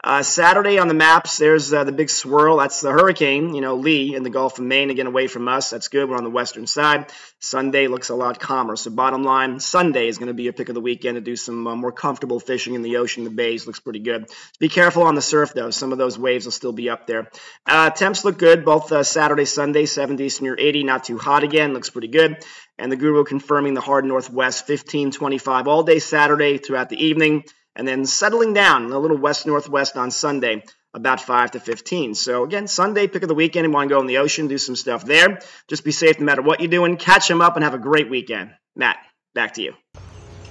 Uh, 0.05 0.21
Saturday 0.21 0.81
on 0.81 0.89
the 0.89 0.95
maps, 0.95 1.39
there's 1.39 1.73
uh, 1.73 1.85
the 1.85 1.93
big 1.93 2.11
swirl. 2.11 2.57
That's 2.57 2.81
the 2.81 2.91
hurricane, 2.91 3.55
you 3.55 3.61
know, 3.61 3.77
Lee 3.77 4.17
in 4.17 4.25
the 4.25 4.31
Gulf 4.31 4.59
of 4.59 4.65
Maine, 4.65 4.91
again 4.91 5.07
away 5.07 5.29
from 5.29 5.47
us. 5.47 5.71
That's 5.71 5.87
good. 5.87 6.11
We're 6.11 6.17
on 6.17 6.25
the 6.25 6.31
western 6.31 6.67
side. 6.67 7.07
Sunday 7.39 7.87
looks 7.87 8.09
a 8.09 8.17
lot 8.17 8.41
calmer. 8.41 8.75
So, 8.75 8.91
bottom 8.91 9.23
line, 9.23 9.61
Sunday 9.61 10.09
is 10.09 10.19
going 10.19 10.27
to 10.27 10.35
be 10.35 10.43
your 10.43 10.55
pick 10.55 10.69
of 10.69 10.75
the 10.75 10.81
weekend 10.81 11.15
to 11.15 11.21
do 11.21 11.37
some 11.37 11.69
uh, 11.69 11.77
more 11.77 11.93
comfortable 11.93 12.41
fishing 12.41 12.75
in 12.75 12.83
the 12.83 12.97
ocean. 12.97 13.23
The 13.23 13.31
bays 13.31 13.65
looks 13.65 13.79
pretty 13.79 14.01
good. 14.01 14.29
Be 14.59 14.69
careful 14.69 15.05
on 15.05 15.15
the 15.15 15.23
surf, 15.23 15.53
though. 15.55 15.71
Some 15.71 15.93
of 15.93 15.99
those 15.99 16.19
waves 16.19 16.47
will 16.47 16.53
still 16.53 16.73
be 16.73 16.91
up 16.91 17.07
there. 17.07 17.31
Uh, 17.65 17.91
temps 17.91 18.25
look 18.25 18.39
good, 18.39 18.65
both 18.65 18.91
uh, 18.91 19.05
Saturday, 19.05 19.45
Sunday, 19.45 19.85
70s 19.85 20.43
near 20.43 20.57
80, 20.59 20.83
not 20.83 21.05
too 21.05 21.19
hot 21.19 21.45
again. 21.45 21.75
Looks 21.75 21.91
pretty 21.91 22.09
good. 22.09 22.45
And 22.77 22.91
the 22.91 22.97
Guru 22.97 23.23
confirming 23.23 23.75
the 23.75 23.81
hard 23.81 24.05
northwest, 24.05 24.67
15, 24.67 25.13
25 25.13 25.69
all 25.69 25.85
day 25.85 26.01
Saturday 26.01 26.59
throughout 26.59 26.89
the 26.89 27.05
evening 27.05 27.45
and 27.77 27.87
then 27.87 28.05
settling 28.07 28.53
down 28.53 28.93
a 28.93 28.99
little 28.99 29.17
west 29.17 29.47
northwest 29.47 29.97
on 29.97 30.11
Sunday, 30.11 30.65
about 30.95 31.21
5 31.21 31.53
to 31.53 31.61
15. 31.61 32.15
So 32.15 32.45
again, 32.45 32.67
Sunday, 32.69 33.07
pick 33.07 33.23
of 33.23 33.29
the 33.29 33.35
weekend. 33.35 33.67
You 33.67 33.71
want 33.73 33.89
to 33.89 33.95
go 33.95 34.01
in 34.01 34.07
the 34.07 34.19
ocean, 34.19 34.49
do 34.49 34.59
some 34.59 34.77
stuff 34.77 35.05
there. 35.05 35.41
Just 35.69 35.85
be 35.85 35.93
safe 35.93 36.21
no 36.21 36.27
matter 36.27 36.43
what 36.43 36.61
you're 36.61 36.69
doing. 36.69 36.97
Catch 36.97 37.29
them 37.29 37.41
up 37.41 37.57
and 37.57 37.65
have 37.65 37.75
a 37.75 37.79
great 37.79 38.11
weekend. 38.11 38.51
Matt, 38.77 38.99
back 39.35 39.55
to 39.55 39.63
you. 39.63 39.75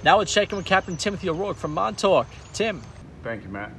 Now 0.04 0.18
we're 0.18 0.24
checking 0.24 0.56
with 0.56 0.66
Captain 0.66 0.96
Timothy 0.96 1.28
O'Rourke 1.28 1.56
from 1.56 1.74
Montauk. 1.74 2.26
Tim. 2.52 2.82
Thank 3.22 3.44
you, 3.44 3.50
Matt. 3.50 3.72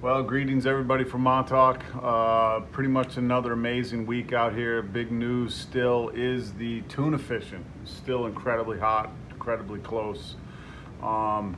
Well, 0.00 0.22
greetings 0.22 0.64
everybody 0.64 1.02
from 1.02 1.22
Montauk. 1.22 1.82
Uh, 2.00 2.60
pretty 2.70 2.88
much 2.88 3.16
another 3.16 3.52
amazing 3.52 4.06
week 4.06 4.32
out 4.32 4.54
here. 4.54 4.80
Big 4.80 5.10
news 5.10 5.54
still 5.54 6.10
is 6.10 6.52
the 6.52 6.82
tuna 6.82 7.18
fishing. 7.18 7.64
Still 7.84 8.26
incredibly 8.26 8.78
hot, 8.78 9.10
incredibly 9.30 9.80
close. 9.80 10.36
Um, 11.02 11.56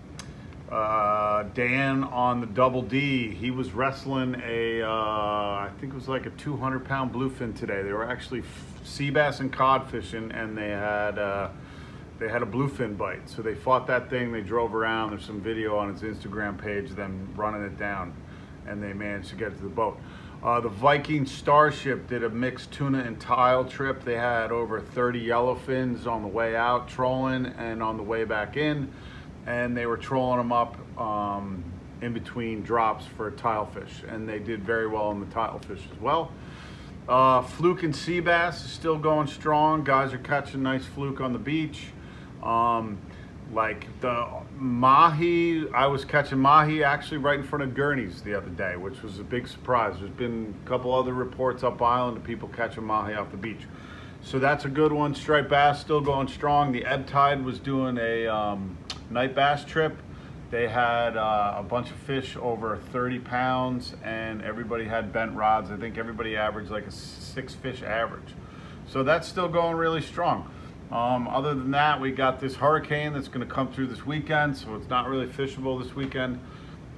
uh, 0.70 1.42
Dan 1.54 2.04
on 2.04 2.40
the 2.40 2.46
double 2.46 2.82
D, 2.82 3.34
he 3.34 3.50
was 3.50 3.72
wrestling 3.72 4.40
a, 4.44 4.82
uh, 4.82 4.88
I 4.88 5.70
think 5.80 5.92
it 5.92 5.96
was 5.96 6.08
like 6.08 6.26
a 6.26 6.30
200 6.30 6.84
pound 6.84 7.12
bluefin 7.12 7.58
today. 7.58 7.82
They 7.82 7.92
were 7.92 8.08
actually 8.08 8.44
sea 8.84 9.10
bass 9.10 9.40
and 9.40 9.52
cod 9.52 9.90
fishing, 9.90 10.30
and 10.30 10.56
they 10.56 10.68
had 10.68 11.18
uh, 11.18 11.48
they 12.20 12.28
had 12.28 12.42
a 12.42 12.46
bluefin 12.46 12.96
bite. 12.96 13.28
So 13.28 13.42
they 13.42 13.54
fought 13.54 13.88
that 13.88 14.10
thing. 14.10 14.30
They 14.30 14.42
drove 14.42 14.74
around. 14.74 15.10
There's 15.10 15.24
some 15.24 15.40
video 15.40 15.76
on 15.76 15.92
his 15.92 16.02
Instagram 16.02 16.56
page 16.56 16.90
them 16.90 17.28
running 17.34 17.64
it 17.64 17.76
down, 17.76 18.14
and 18.66 18.80
they 18.80 18.92
managed 18.92 19.30
to 19.30 19.36
get 19.36 19.48
it 19.48 19.56
to 19.56 19.64
the 19.64 19.68
boat. 19.68 19.98
Uh, 20.42 20.60
the 20.60 20.68
Viking 20.68 21.26
Starship 21.26 22.08
did 22.08 22.22
a 22.22 22.30
mixed 22.30 22.70
tuna 22.70 23.00
and 23.00 23.20
tile 23.20 23.64
trip. 23.64 24.04
They 24.04 24.16
had 24.16 24.52
over 24.52 24.80
30 24.80 25.26
yellowfins 25.26 26.06
on 26.06 26.22
the 26.22 26.28
way 26.28 26.54
out 26.54 26.88
trolling 26.88 27.46
and 27.46 27.82
on 27.82 27.96
the 27.96 28.02
way 28.02 28.24
back 28.24 28.56
in 28.56 28.90
and 29.50 29.76
they 29.76 29.86
were 29.86 29.96
trolling 29.96 30.38
them 30.38 30.52
up 30.52 30.76
um, 30.98 31.64
in 32.02 32.12
between 32.12 32.62
drops 32.62 33.04
for 33.04 33.30
tilefish, 33.32 34.04
and 34.08 34.28
they 34.28 34.38
did 34.38 34.64
very 34.64 34.86
well 34.86 35.10
in 35.10 35.18
the 35.18 35.26
tilefish 35.26 35.90
as 35.92 36.00
well. 36.00 36.32
Uh, 37.08 37.42
fluke 37.42 37.82
and 37.82 37.94
sea 37.94 38.20
bass 38.20 38.64
is 38.64 38.70
still 38.70 38.96
going 38.96 39.26
strong. 39.26 39.82
Guys 39.82 40.12
are 40.12 40.18
catching 40.18 40.62
nice 40.62 40.84
fluke 40.84 41.20
on 41.20 41.32
the 41.32 41.38
beach. 41.38 41.88
Um, 42.42 42.98
like 43.52 43.88
the 44.00 44.28
mahi, 44.56 45.68
I 45.70 45.86
was 45.86 46.04
catching 46.04 46.38
mahi 46.38 46.84
actually 46.84 47.18
right 47.18 47.40
in 47.40 47.44
front 47.44 47.64
of 47.64 47.74
Gurney's 47.74 48.22
the 48.22 48.34
other 48.34 48.50
day, 48.50 48.76
which 48.76 49.02
was 49.02 49.18
a 49.18 49.24
big 49.24 49.48
surprise. 49.48 49.96
There's 49.98 50.12
been 50.12 50.54
a 50.64 50.68
couple 50.68 50.94
other 50.94 51.12
reports 51.12 51.64
up 51.64 51.82
island 51.82 52.18
of 52.18 52.22
people 52.22 52.48
catching 52.48 52.84
mahi 52.84 53.14
off 53.14 53.32
the 53.32 53.36
beach. 53.36 53.62
So 54.22 54.38
that's 54.38 54.64
a 54.64 54.68
good 54.68 54.92
one. 54.92 55.16
Striped 55.16 55.50
bass 55.50 55.80
still 55.80 56.00
going 56.00 56.28
strong. 56.28 56.70
The 56.70 56.84
ebb 56.84 57.08
tide 57.08 57.44
was 57.44 57.58
doing 57.58 57.98
a 57.98 58.28
um, 58.28 58.76
night 59.10 59.34
bass 59.34 59.64
trip. 59.64 59.96
They 60.50 60.68
had 60.68 61.16
uh, 61.16 61.54
a 61.58 61.62
bunch 61.62 61.90
of 61.90 61.96
fish 61.96 62.36
over 62.36 62.78
30 62.92 63.20
pounds 63.20 63.94
and 64.02 64.42
everybody 64.42 64.84
had 64.84 65.12
bent 65.12 65.34
rods. 65.34 65.70
I 65.70 65.76
think 65.76 65.98
everybody 65.98 66.36
averaged 66.36 66.70
like 66.70 66.86
a 66.86 66.90
six 66.90 67.54
fish 67.54 67.82
average. 67.82 68.34
So 68.86 69.04
that's 69.04 69.28
still 69.28 69.48
going 69.48 69.76
really 69.76 70.02
strong. 70.02 70.50
Um, 70.90 71.28
other 71.28 71.54
than 71.54 71.70
that, 71.70 72.00
we 72.00 72.10
got 72.10 72.40
this 72.40 72.56
hurricane 72.56 73.12
that's 73.12 73.28
going 73.28 73.46
to 73.46 73.52
come 73.52 73.72
through 73.72 73.86
this 73.86 74.04
weekend, 74.04 74.56
so 74.56 74.74
it's 74.74 74.88
not 74.88 75.08
really 75.08 75.26
fishable 75.26 75.80
this 75.80 75.94
weekend. 75.94 76.40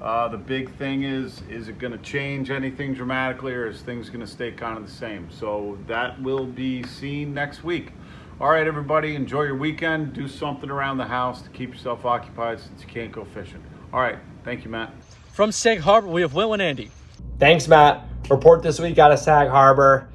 Uh, 0.00 0.28
the 0.28 0.38
big 0.38 0.74
thing 0.76 1.04
is, 1.04 1.42
is 1.50 1.68
it 1.68 1.78
going 1.78 1.92
to 1.92 1.98
change 1.98 2.50
anything 2.50 2.94
dramatically 2.94 3.52
or 3.52 3.68
is 3.68 3.82
things 3.82 4.08
going 4.08 4.24
to 4.24 4.26
stay 4.26 4.50
kind 4.50 4.78
of 4.78 4.86
the 4.86 4.92
same? 4.92 5.28
So 5.30 5.78
that 5.86 6.20
will 6.22 6.46
be 6.46 6.82
seen 6.84 7.34
next 7.34 7.62
week. 7.62 7.92
All 8.42 8.50
right, 8.50 8.66
everybody, 8.66 9.14
enjoy 9.14 9.42
your 9.42 9.54
weekend. 9.54 10.14
Do 10.14 10.26
something 10.26 10.68
around 10.68 10.98
the 10.98 11.04
house 11.04 11.42
to 11.42 11.50
keep 11.50 11.72
yourself 11.72 12.04
occupied 12.04 12.58
since 12.58 12.80
you 12.80 12.88
can't 12.88 13.12
go 13.12 13.24
fishing. 13.24 13.62
All 13.92 14.00
right, 14.00 14.18
thank 14.42 14.64
you, 14.64 14.70
Matt. 14.72 14.92
From 15.30 15.52
Sag 15.52 15.78
Harbor, 15.78 16.08
we 16.08 16.22
have 16.22 16.34
Will 16.34 16.52
and 16.52 16.60
Andy. 16.60 16.90
Thanks, 17.38 17.68
Matt. 17.68 18.04
Report 18.28 18.60
this 18.60 18.80
week 18.80 18.98
out 18.98 19.12
of 19.12 19.20
Sag 19.20 19.46
Harbor. 19.46 20.08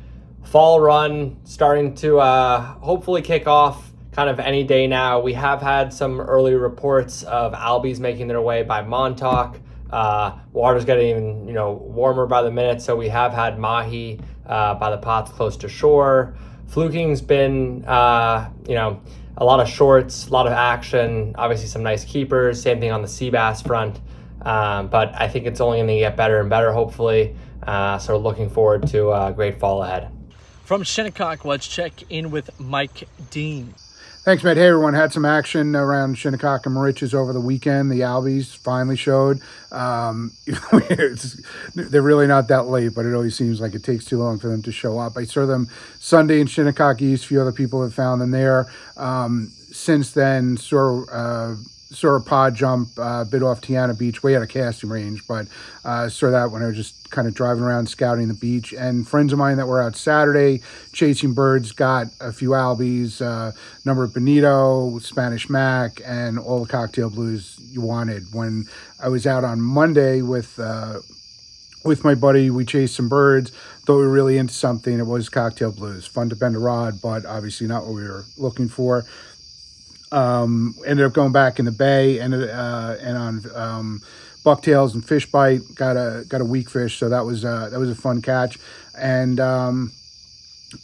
Fall 0.43 0.81
run 0.81 1.37
starting 1.45 1.95
to 1.95 2.19
uh, 2.19 2.59
hopefully 2.81 3.21
kick 3.21 3.47
off 3.47 3.93
kind 4.11 4.29
of 4.29 4.41
any 4.41 4.65
day 4.65 4.87
now. 4.87 5.21
We 5.21 5.31
have 5.31 5.61
had 5.61 5.93
some 5.93 6.19
early 6.19 6.55
reports 6.55 7.23
of 7.23 7.53
albies 7.53 8.01
making 8.01 8.27
their 8.27 8.41
way 8.41 8.61
by 8.61 8.81
Montauk. 8.81 9.57
Uh, 9.89 10.37
water's 10.51 10.83
getting 10.83 11.07
even 11.07 11.47
you 11.47 11.53
know 11.53 11.71
warmer 11.71 12.25
by 12.25 12.41
the 12.41 12.51
minute, 12.51 12.81
so 12.81 12.93
we 12.93 13.07
have 13.07 13.31
had 13.31 13.57
mahi 13.57 14.19
uh, 14.45 14.73
by 14.73 14.91
the 14.91 14.97
pots 14.97 15.31
close 15.31 15.55
to 15.55 15.69
shore. 15.69 16.35
Fluking's 16.67 17.21
been, 17.21 17.83
uh, 17.85 18.49
you 18.67 18.75
know, 18.75 19.01
a 19.37 19.45
lot 19.45 19.59
of 19.59 19.69
shorts, 19.69 20.27
a 20.27 20.31
lot 20.31 20.47
of 20.47 20.53
action, 20.53 21.33
obviously 21.37 21.67
some 21.67 21.83
nice 21.83 22.03
keepers. 22.03 22.61
Same 22.61 22.79
thing 22.79 22.91
on 22.91 23.01
the 23.01 23.07
sea 23.07 23.29
bass 23.29 23.61
front. 23.61 23.99
Um, 24.41 24.87
but 24.87 25.13
I 25.15 25.27
think 25.27 25.45
it's 25.45 25.61
only 25.61 25.77
going 25.79 25.87
to 25.87 25.99
get 25.99 26.15
better 26.15 26.39
and 26.39 26.49
better, 26.49 26.71
hopefully. 26.71 27.35
Uh, 27.63 27.97
so 27.97 28.17
looking 28.17 28.49
forward 28.49 28.87
to 28.87 29.11
a 29.11 29.31
great 29.31 29.59
fall 29.59 29.83
ahead. 29.83 30.09
From 30.63 30.83
Shinnecock, 30.83 31.45
let's 31.45 31.67
check 31.67 32.03
in 32.09 32.31
with 32.31 32.59
Mike 32.59 33.07
Dean. 33.29 33.73
Thanks, 34.27 34.43
Matt. 34.43 34.57
Hey, 34.57 34.67
everyone. 34.67 34.93
Had 34.93 35.13
some 35.13 35.23
action 35.23 35.73
around 35.73 36.17
Shinnecock 36.17 36.65
and 36.65 36.75
Moriches 36.75 37.13
over 37.13 37.31
the 37.31 37.39
weekend. 37.39 37.89
The 37.89 38.01
Albies 38.01 38.57
finally 38.57 38.97
showed. 38.97 39.39
Um, 39.71 40.33
they're 41.75 42.01
really 42.01 42.27
not 42.27 42.49
that 42.49 42.67
late, 42.67 42.93
but 42.93 43.05
it 43.05 43.13
always 43.13 43.37
seems 43.37 43.61
like 43.61 43.73
it 43.73 43.85
takes 43.85 44.03
too 44.03 44.17
long 44.17 44.37
for 44.37 44.49
them 44.49 44.61
to 44.63 44.71
show 44.73 44.99
up. 44.99 45.15
I 45.15 45.23
saw 45.23 45.45
them 45.45 45.69
Sunday 46.01 46.41
in 46.41 46.47
Shinnecock 46.47 47.01
East. 47.01 47.23
A 47.23 47.27
few 47.27 47.39
other 47.39 47.53
people 47.53 47.81
have 47.81 47.93
found 47.93 48.19
them 48.19 48.31
there. 48.31 48.67
Um, 48.97 49.53
since 49.71 50.11
then, 50.11 50.57
saw. 50.57 51.05
Uh, 51.05 51.55
a 51.89 52.21
pod 52.21 52.55
jump 52.55 52.89
uh, 52.97 53.21
a 53.21 53.25
bit 53.25 53.43
off 53.43 53.61
Tiana 53.61 53.97
Beach, 53.97 54.21
way 54.23 54.35
out 54.35 54.41
of 54.41 54.49
casting 54.49 54.89
range, 54.89 55.25
but 55.27 55.47
uh, 55.85 56.09
saw 56.09 56.29
that 56.29 56.51
when 56.51 56.61
I 56.61 56.67
was 56.67 56.75
just 56.75 57.09
kind 57.09 57.27
of 57.27 57.33
driving 57.33 57.63
around 57.63 57.87
scouting 57.87 58.27
the 58.27 58.33
beach. 58.33 58.73
And 58.73 59.07
friends 59.07 59.31
of 59.31 59.39
mine 59.39 59.57
that 59.57 59.67
were 59.67 59.81
out 59.81 59.95
Saturday 59.95 60.61
chasing 60.91 61.33
birds 61.33 61.71
got 61.71 62.07
a 62.19 62.33
few 62.33 62.49
albies, 62.49 63.21
uh, 63.21 63.53
number 63.85 64.03
of 64.03 64.13
bonito, 64.13 64.99
Spanish 64.99 65.49
mac, 65.49 66.01
and 66.05 66.37
all 66.37 66.63
the 66.63 66.69
cocktail 66.69 67.09
blues 67.09 67.57
you 67.71 67.81
wanted. 67.81 68.33
When 68.33 68.65
I 69.01 69.09
was 69.09 69.25
out 69.25 69.43
on 69.43 69.61
Monday 69.61 70.21
with 70.21 70.59
uh, 70.59 70.99
with 71.83 72.03
my 72.03 72.15
buddy, 72.15 72.49
we 72.49 72.65
chased 72.65 72.95
some 72.95 73.07
birds. 73.07 73.51
Thought 73.85 73.99
we 73.99 74.05
were 74.07 74.11
really 74.11 74.37
into 74.37 74.53
something. 74.53 74.99
It 74.99 75.05
was 75.05 75.29
cocktail 75.29 75.71
blues. 75.71 76.05
Fun 76.05 76.27
to 76.29 76.35
bend 76.35 76.55
a 76.57 76.59
rod, 76.59 77.01
but 77.01 77.25
obviously 77.25 77.65
not 77.67 77.85
what 77.85 77.95
we 77.95 78.03
were 78.03 78.25
looking 78.37 78.67
for 78.67 79.05
um, 80.11 80.75
ended 80.85 81.05
up 81.05 81.13
going 81.13 81.31
back 81.31 81.59
in 81.59 81.65
the 81.65 81.71
bay 81.71 82.19
and 82.19 82.33
uh, 82.33 82.95
and 82.99 83.17
on 83.17 83.41
um, 83.55 84.01
bucktails 84.43 84.93
and 84.93 85.05
fish 85.05 85.29
bite 85.29 85.61
got 85.75 85.97
a 85.97 86.25
got 86.27 86.41
a 86.41 86.45
weak 86.45 86.69
fish. 86.69 86.97
So 86.97 87.09
that 87.09 87.25
was 87.25 87.43
uh, 87.43 87.69
that 87.69 87.79
was 87.79 87.89
a 87.89 87.95
fun 87.95 88.21
catch. 88.21 88.57
And 88.97 89.39
um, 89.39 89.91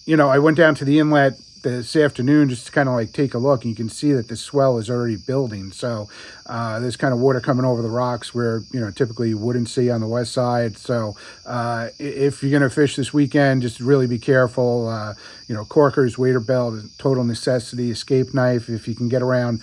you 0.05 0.17
know 0.17 0.29
I 0.29 0.39
went 0.39 0.57
down 0.57 0.75
to 0.75 0.85
the 0.85 0.99
inlet 0.99 1.39
this 1.63 1.95
afternoon 1.95 2.49
just 2.49 2.65
to 2.65 2.71
kind 2.73 2.89
of 2.89 2.95
like 2.95 3.13
take 3.13 3.33
a 3.33 3.37
look 3.37 3.63
and 3.63 3.69
you 3.69 3.75
can 3.75 3.87
see 3.87 4.11
that 4.11 4.27
the 4.27 4.35
swell 4.35 4.77
is 4.77 4.89
already 4.89 5.15
building. 5.15 5.71
So 5.71 6.09
uh, 6.45 6.79
there's 6.81 6.97
kind 6.97 7.13
of 7.13 7.19
water 7.19 7.39
coming 7.39 7.65
over 7.65 7.81
the 7.81 7.89
rocks 7.89 8.35
where 8.35 8.63
you 8.71 8.79
know 8.79 8.91
typically 8.91 9.29
you 9.29 9.37
wouldn't 9.37 9.69
see 9.69 9.89
on 9.89 10.01
the 10.01 10.07
west 10.07 10.33
side. 10.33 10.77
So 10.77 11.15
uh, 11.45 11.89
if 11.99 12.43
you're 12.43 12.59
to 12.59 12.69
fish 12.69 12.97
this 12.97 13.13
weekend 13.13 13.61
just 13.61 13.79
really 13.79 14.07
be 14.07 14.19
careful. 14.19 14.89
Uh, 14.89 15.13
you 15.47 15.55
know 15.55 15.65
Korkers 15.65 16.17
wader 16.17 16.39
belt 16.39 16.75
total 16.97 17.23
necessity 17.23 17.91
escape 17.91 18.33
knife 18.33 18.69
if 18.69 18.87
you 18.87 18.95
can 18.95 19.09
get 19.09 19.21
around 19.21 19.61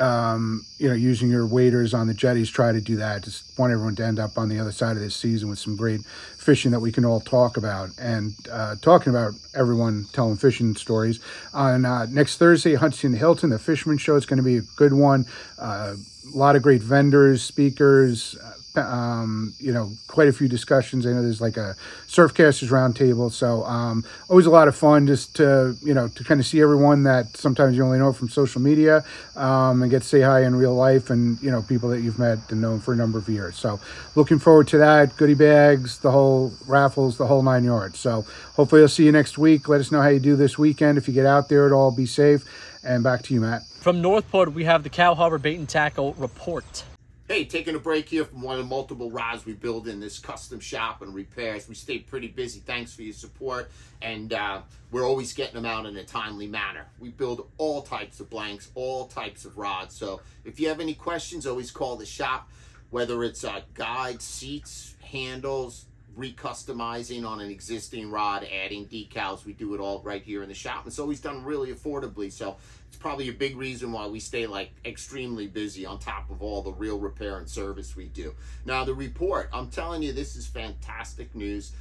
um, 0.00 0.64
you 0.78 0.88
know 0.88 0.94
using 0.94 1.30
your 1.30 1.46
waders 1.46 1.94
on 1.94 2.06
the 2.06 2.14
jetties 2.14 2.50
try 2.50 2.72
to 2.72 2.80
do 2.80 2.96
that. 2.96 3.24
Just 3.24 3.58
want 3.58 3.72
everyone 3.72 3.96
to 3.96 4.04
end 4.04 4.18
up 4.18 4.38
on 4.38 4.48
the 4.48 4.58
other 4.58 4.72
side 4.72 4.96
of 4.96 5.02
this 5.02 5.16
season 5.16 5.48
with 5.48 5.58
some 5.58 5.76
great 5.76 6.04
fishing 6.36 6.70
that 6.72 6.80
we 6.80 6.92
can 6.92 7.04
all 7.04 7.20
talk 7.20 7.56
about. 7.56 7.90
And 7.98 8.34
uh, 8.50 8.76
talking 8.80 9.10
about 9.10 9.34
everyone 9.54 10.06
telling 10.12 10.36
fishing 10.36 10.74
stories 10.76 11.20
on 11.54 11.84
uh, 11.84 12.06
next 12.10 12.36
thursday 12.36 12.74
huntington 12.74 13.18
hilton 13.18 13.50
the 13.50 13.58
fisherman 13.58 13.98
show 13.98 14.16
is 14.16 14.26
going 14.26 14.38
to 14.38 14.42
be 14.42 14.58
a 14.58 14.62
good 14.76 14.92
one. 14.92 15.26
Uh, 15.58 15.94
a 16.34 16.36
lot 16.36 16.56
of 16.56 16.62
great 16.62 16.82
vendors 16.82 17.42
speakers 17.42 18.36
um, 18.76 19.54
you 19.58 19.72
know, 19.72 19.92
quite 20.06 20.28
a 20.28 20.32
few 20.32 20.48
discussions. 20.48 21.06
I 21.06 21.10
know 21.12 21.22
there's 21.22 21.40
like 21.40 21.56
a 21.56 21.74
surfcasters 22.06 22.68
roundtable, 22.68 23.30
so 23.30 23.64
um, 23.64 24.04
always 24.28 24.46
a 24.46 24.50
lot 24.50 24.68
of 24.68 24.76
fun 24.76 25.06
just 25.06 25.36
to 25.36 25.76
you 25.82 25.94
know 25.94 26.08
to 26.08 26.24
kind 26.24 26.40
of 26.40 26.46
see 26.46 26.60
everyone 26.60 27.04
that 27.04 27.36
sometimes 27.36 27.76
you 27.76 27.84
only 27.84 27.98
know 27.98 28.12
from 28.12 28.28
social 28.28 28.60
media 28.60 29.04
um, 29.36 29.82
and 29.82 29.90
get 29.90 30.02
to 30.02 30.08
say 30.08 30.20
hi 30.20 30.44
in 30.44 30.54
real 30.54 30.74
life, 30.74 31.10
and 31.10 31.40
you 31.42 31.50
know 31.50 31.62
people 31.62 31.88
that 31.90 32.00
you've 32.00 32.18
met 32.18 32.38
and 32.50 32.60
known 32.60 32.80
for 32.80 32.92
a 32.92 32.96
number 32.96 33.18
of 33.18 33.28
years. 33.28 33.56
So 33.56 33.80
looking 34.14 34.38
forward 34.38 34.68
to 34.68 34.78
that. 34.78 35.16
Goodie 35.16 35.34
bags, 35.34 35.98
the 35.98 36.10
whole 36.10 36.52
raffles, 36.66 37.18
the 37.18 37.26
whole 37.26 37.42
nine 37.42 37.64
yards. 37.64 37.98
So 37.98 38.24
hopefully 38.54 38.82
I'll 38.82 38.88
see 38.88 39.04
you 39.04 39.12
next 39.12 39.38
week. 39.38 39.68
Let 39.68 39.80
us 39.80 39.90
know 39.90 40.02
how 40.02 40.08
you 40.08 40.20
do 40.20 40.36
this 40.36 40.58
weekend. 40.58 40.98
If 40.98 41.08
you 41.08 41.14
get 41.14 41.26
out 41.26 41.48
there 41.48 41.66
at 41.66 41.72
all, 41.72 41.90
be 41.90 42.06
safe. 42.06 42.44
And 42.84 43.02
back 43.02 43.22
to 43.22 43.34
you, 43.34 43.40
Matt. 43.40 43.66
From 43.66 44.00
Northport, 44.00 44.52
we 44.52 44.64
have 44.64 44.82
the 44.82 44.88
Cow 44.88 45.14
Harbor 45.14 45.38
Bait 45.38 45.58
and 45.58 45.68
Tackle 45.68 46.14
report. 46.14 46.84
Hey, 47.28 47.44
taking 47.44 47.74
a 47.74 47.80
break 47.80 48.08
here 48.08 48.24
from 48.24 48.40
one 48.40 48.56
of 48.56 48.62
the 48.62 48.68
multiple 48.68 49.10
rods 49.10 49.44
we 49.44 49.52
build 49.52 49.88
in 49.88 49.98
this 49.98 50.20
custom 50.20 50.60
shop 50.60 51.02
and 51.02 51.12
repairs. 51.12 51.68
We 51.68 51.74
stay 51.74 51.98
pretty 51.98 52.28
busy. 52.28 52.60
Thanks 52.60 52.94
for 52.94 53.02
your 53.02 53.14
support, 53.14 53.68
and 54.00 54.32
uh, 54.32 54.60
we're 54.92 55.04
always 55.04 55.32
getting 55.32 55.56
them 55.56 55.66
out 55.66 55.86
in 55.86 55.96
a 55.96 56.04
timely 56.04 56.46
manner. 56.46 56.86
We 57.00 57.08
build 57.08 57.48
all 57.58 57.82
types 57.82 58.20
of 58.20 58.30
blanks, 58.30 58.70
all 58.76 59.08
types 59.08 59.44
of 59.44 59.58
rods. 59.58 59.96
So 59.96 60.20
if 60.44 60.60
you 60.60 60.68
have 60.68 60.78
any 60.78 60.94
questions, 60.94 61.48
always 61.48 61.72
call 61.72 61.96
the 61.96 62.06
shop, 62.06 62.48
whether 62.90 63.24
it's 63.24 63.42
uh, 63.42 63.62
guides, 63.74 64.24
seats, 64.24 64.94
handles, 65.00 65.86
recustomizing 66.16 67.26
on 67.26 67.40
an 67.40 67.50
existing 67.50 68.10
rod, 68.10 68.46
adding 68.64 68.86
decals. 68.86 69.44
We 69.44 69.52
do 69.52 69.74
it 69.74 69.80
all 69.80 70.00
right 70.02 70.22
here 70.22 70.42
in 70.44 70.48
the 70.48 70.54
shop. 70.54 70.86
It's 70.86 71.00
always 71.00 71.20
done 71.20 71.44
really 71.44 71.72
affordably. 71.72 72.32
So 72.32 72.56
it's 72.88 72.96
probably 72.96 73.28
a 73.28 73.32
big 73.32 73.56
reason 73.56 73.92
why 73.92 74.06
we 74.06 74.20
stay 74.20 74.46
like 74.46 74.70
extremely 74.84 75.46
busy 75.46 75.84
on 75.84 75.98
top 75.98 76.30
of 76.30 76.42
all 76.42 76.62
the 76.62 76.72
real 76.72 76.98
repair 76.98 77.38
and 77.38 77.48
service 77.48 77.96
we 77.96 78.06
do. 78.06 78.34
Now 78.64 78.84
the 78.84 78.94
report, 78.94 79.48
I'm 79.52 79.68
telling 79.68 80.02
you, 80.02 80.12
this 80.12 80.36
is 80.36 80.46
fantastic 80.46 81.34
news. 81.34 81.72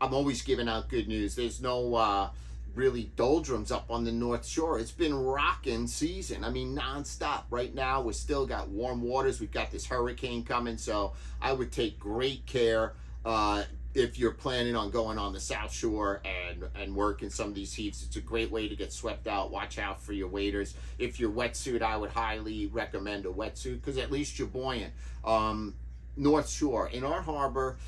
I'm 0.00 0.14
always 0.14 0.42
giving 0.42 0.68
out 0.68 0.88
good 0.88 1.08
news. 1.08 1.34
There's 1.34 1.60
no 1.60 1.94
uh, 1.94 2.30
really 2.74 3.10
doldrums 3.16 3.70
up 3.70 3.90
on 3.90 4.04
the 4.04 4.12
North 4.12 4.46
Shore. 4.46 4.78
It's 4.78 4.90
been 4.90 5.14
rocking 5.14 5.86
season. 5.86 6.44
I 6.44 6.50
mean, 6.50 6.76
nonstop. 6.76 7.44
Right 7.50 7.74
now, 7.74 8.00
we 8.00 8.12
still 8.12 8.46
got 8.46 8.68
warm 8.68 9.02
waters. 9.02 9.40
We've 9.40 9.50
got 9.50 9.70
this 9.70 9.86
hurricane 9.86 10.44
coming, 10.44 10.78
so 10.78 11.12
I 11.40 11.52
would 11.52 11.72
take 11.72 11.98
great 11.98 12.46
care. 12.46 12.94
Uh, 13.24 13.64
if 13.94 14.18
you're 14.18 14.32
planning 14.32 14.76
on 14.76 14.90
going 14.90 15.18
on 15.18 15.32
the 15.32 15.40
South 15.40 15.72
Shore 15.72 16.22
and 16.24 16.64
and 16.74 16.94
working 16.94 17.30
some 17.30 17.48
of 17.48 17.54
these 17.54 17.74
heaps, 17.74 18.04
it's 18.04 18.16
a 18.16 18.20
great 18.20 18.50
way 18.50 18.68
to 18.68 18.76
get 18.76 18.92
swept 18.92 19.26
out. 19.26 19.50
Watch 19.50 19.78
out 19.78 20.00
for 20.00 20.12
your 20.12 20.28
waders. 20.28 20.74
If 20.98 21.18
you're 21.18 21.30
wetsuit, 21.30 21.82
I 21.82 21.96
would 21.96 22.10
highly 22.10 22.66
recommend 22.66 23.26
a 23.26 23.30
wetsuit 23.30 23.80
because 23.80 23.98
at 23.98 24.10
least 24.10 24.38
you're 24.38 24.48
buoyant. 24.48 24.92
Um, 25.24 25.74
North 26.16 26.48
Shore 26.48 26.88
in 26.88 27.04
our 27.04 27.22
harbor, 27.22 27.78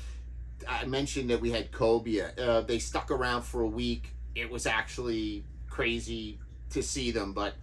I 0.67 0.85
mentioned 0.85 1.29
that 1.29 1.39
we 1.39 1.51
had 1.51 1.71
cobia. 1.71 2.37
Uh, 2.37 2.61
they 2.61 2.79
stuck 2.79 3.11
around 3.11 3.43
for 3.43 3.61
a 3.61 3.67
week. 3.67 4.09
It 4.35 4.49
was 4.49 4.65
actually 4.65 5.45
crazy 5.69 6.39
to 6.71 6.83
see 6.83 7.11
them, 7.11 7.33
but 7.33 7.53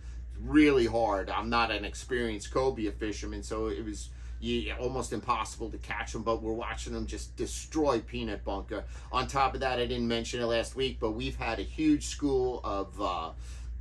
really 0.41 0.87
hard. 0.87 1.29
I'm 1.29 1.51
not 1.51 1.71
an 1.71 1.85
experienced 1.85 2.53
cobia 2.53 2.93
fisherman, 2.93 3.43
so 3.43 3.69
it 3.69 3.85
was 3.85 4.11
you, 4.41 4.73
almost 4.81 5.13
impossible 5.13 5.71
to 5.71 5.79
catch 5.79 6.13
them, 6.13 6.23
but 6.23 6.43
we're 6.43 6.53
watching 6.53 6.93
them 6.95 7.07
just 7.07 7.37
destroy 7.37 8.01
Peanut 8.01 8.45
Bunker. 8.45 8.85
On 9.13 9.27
top 9.27 9.55
of 9.55 9.61
that, 9.61 9.79
I 9.79 9.87
didn't 9.87 10.09
mention 10.09 10.41
it 10.41 10.47
last 10.47 10.75
week, 10.75 10.99
but 10.99 11.13
we've 11.13 11.37
had 11.37 11.59
a 11.59 11.63
huge 11.63 12.07
school 12.07 12.61
of, 12.65 13.01
uh, 13.01 13.31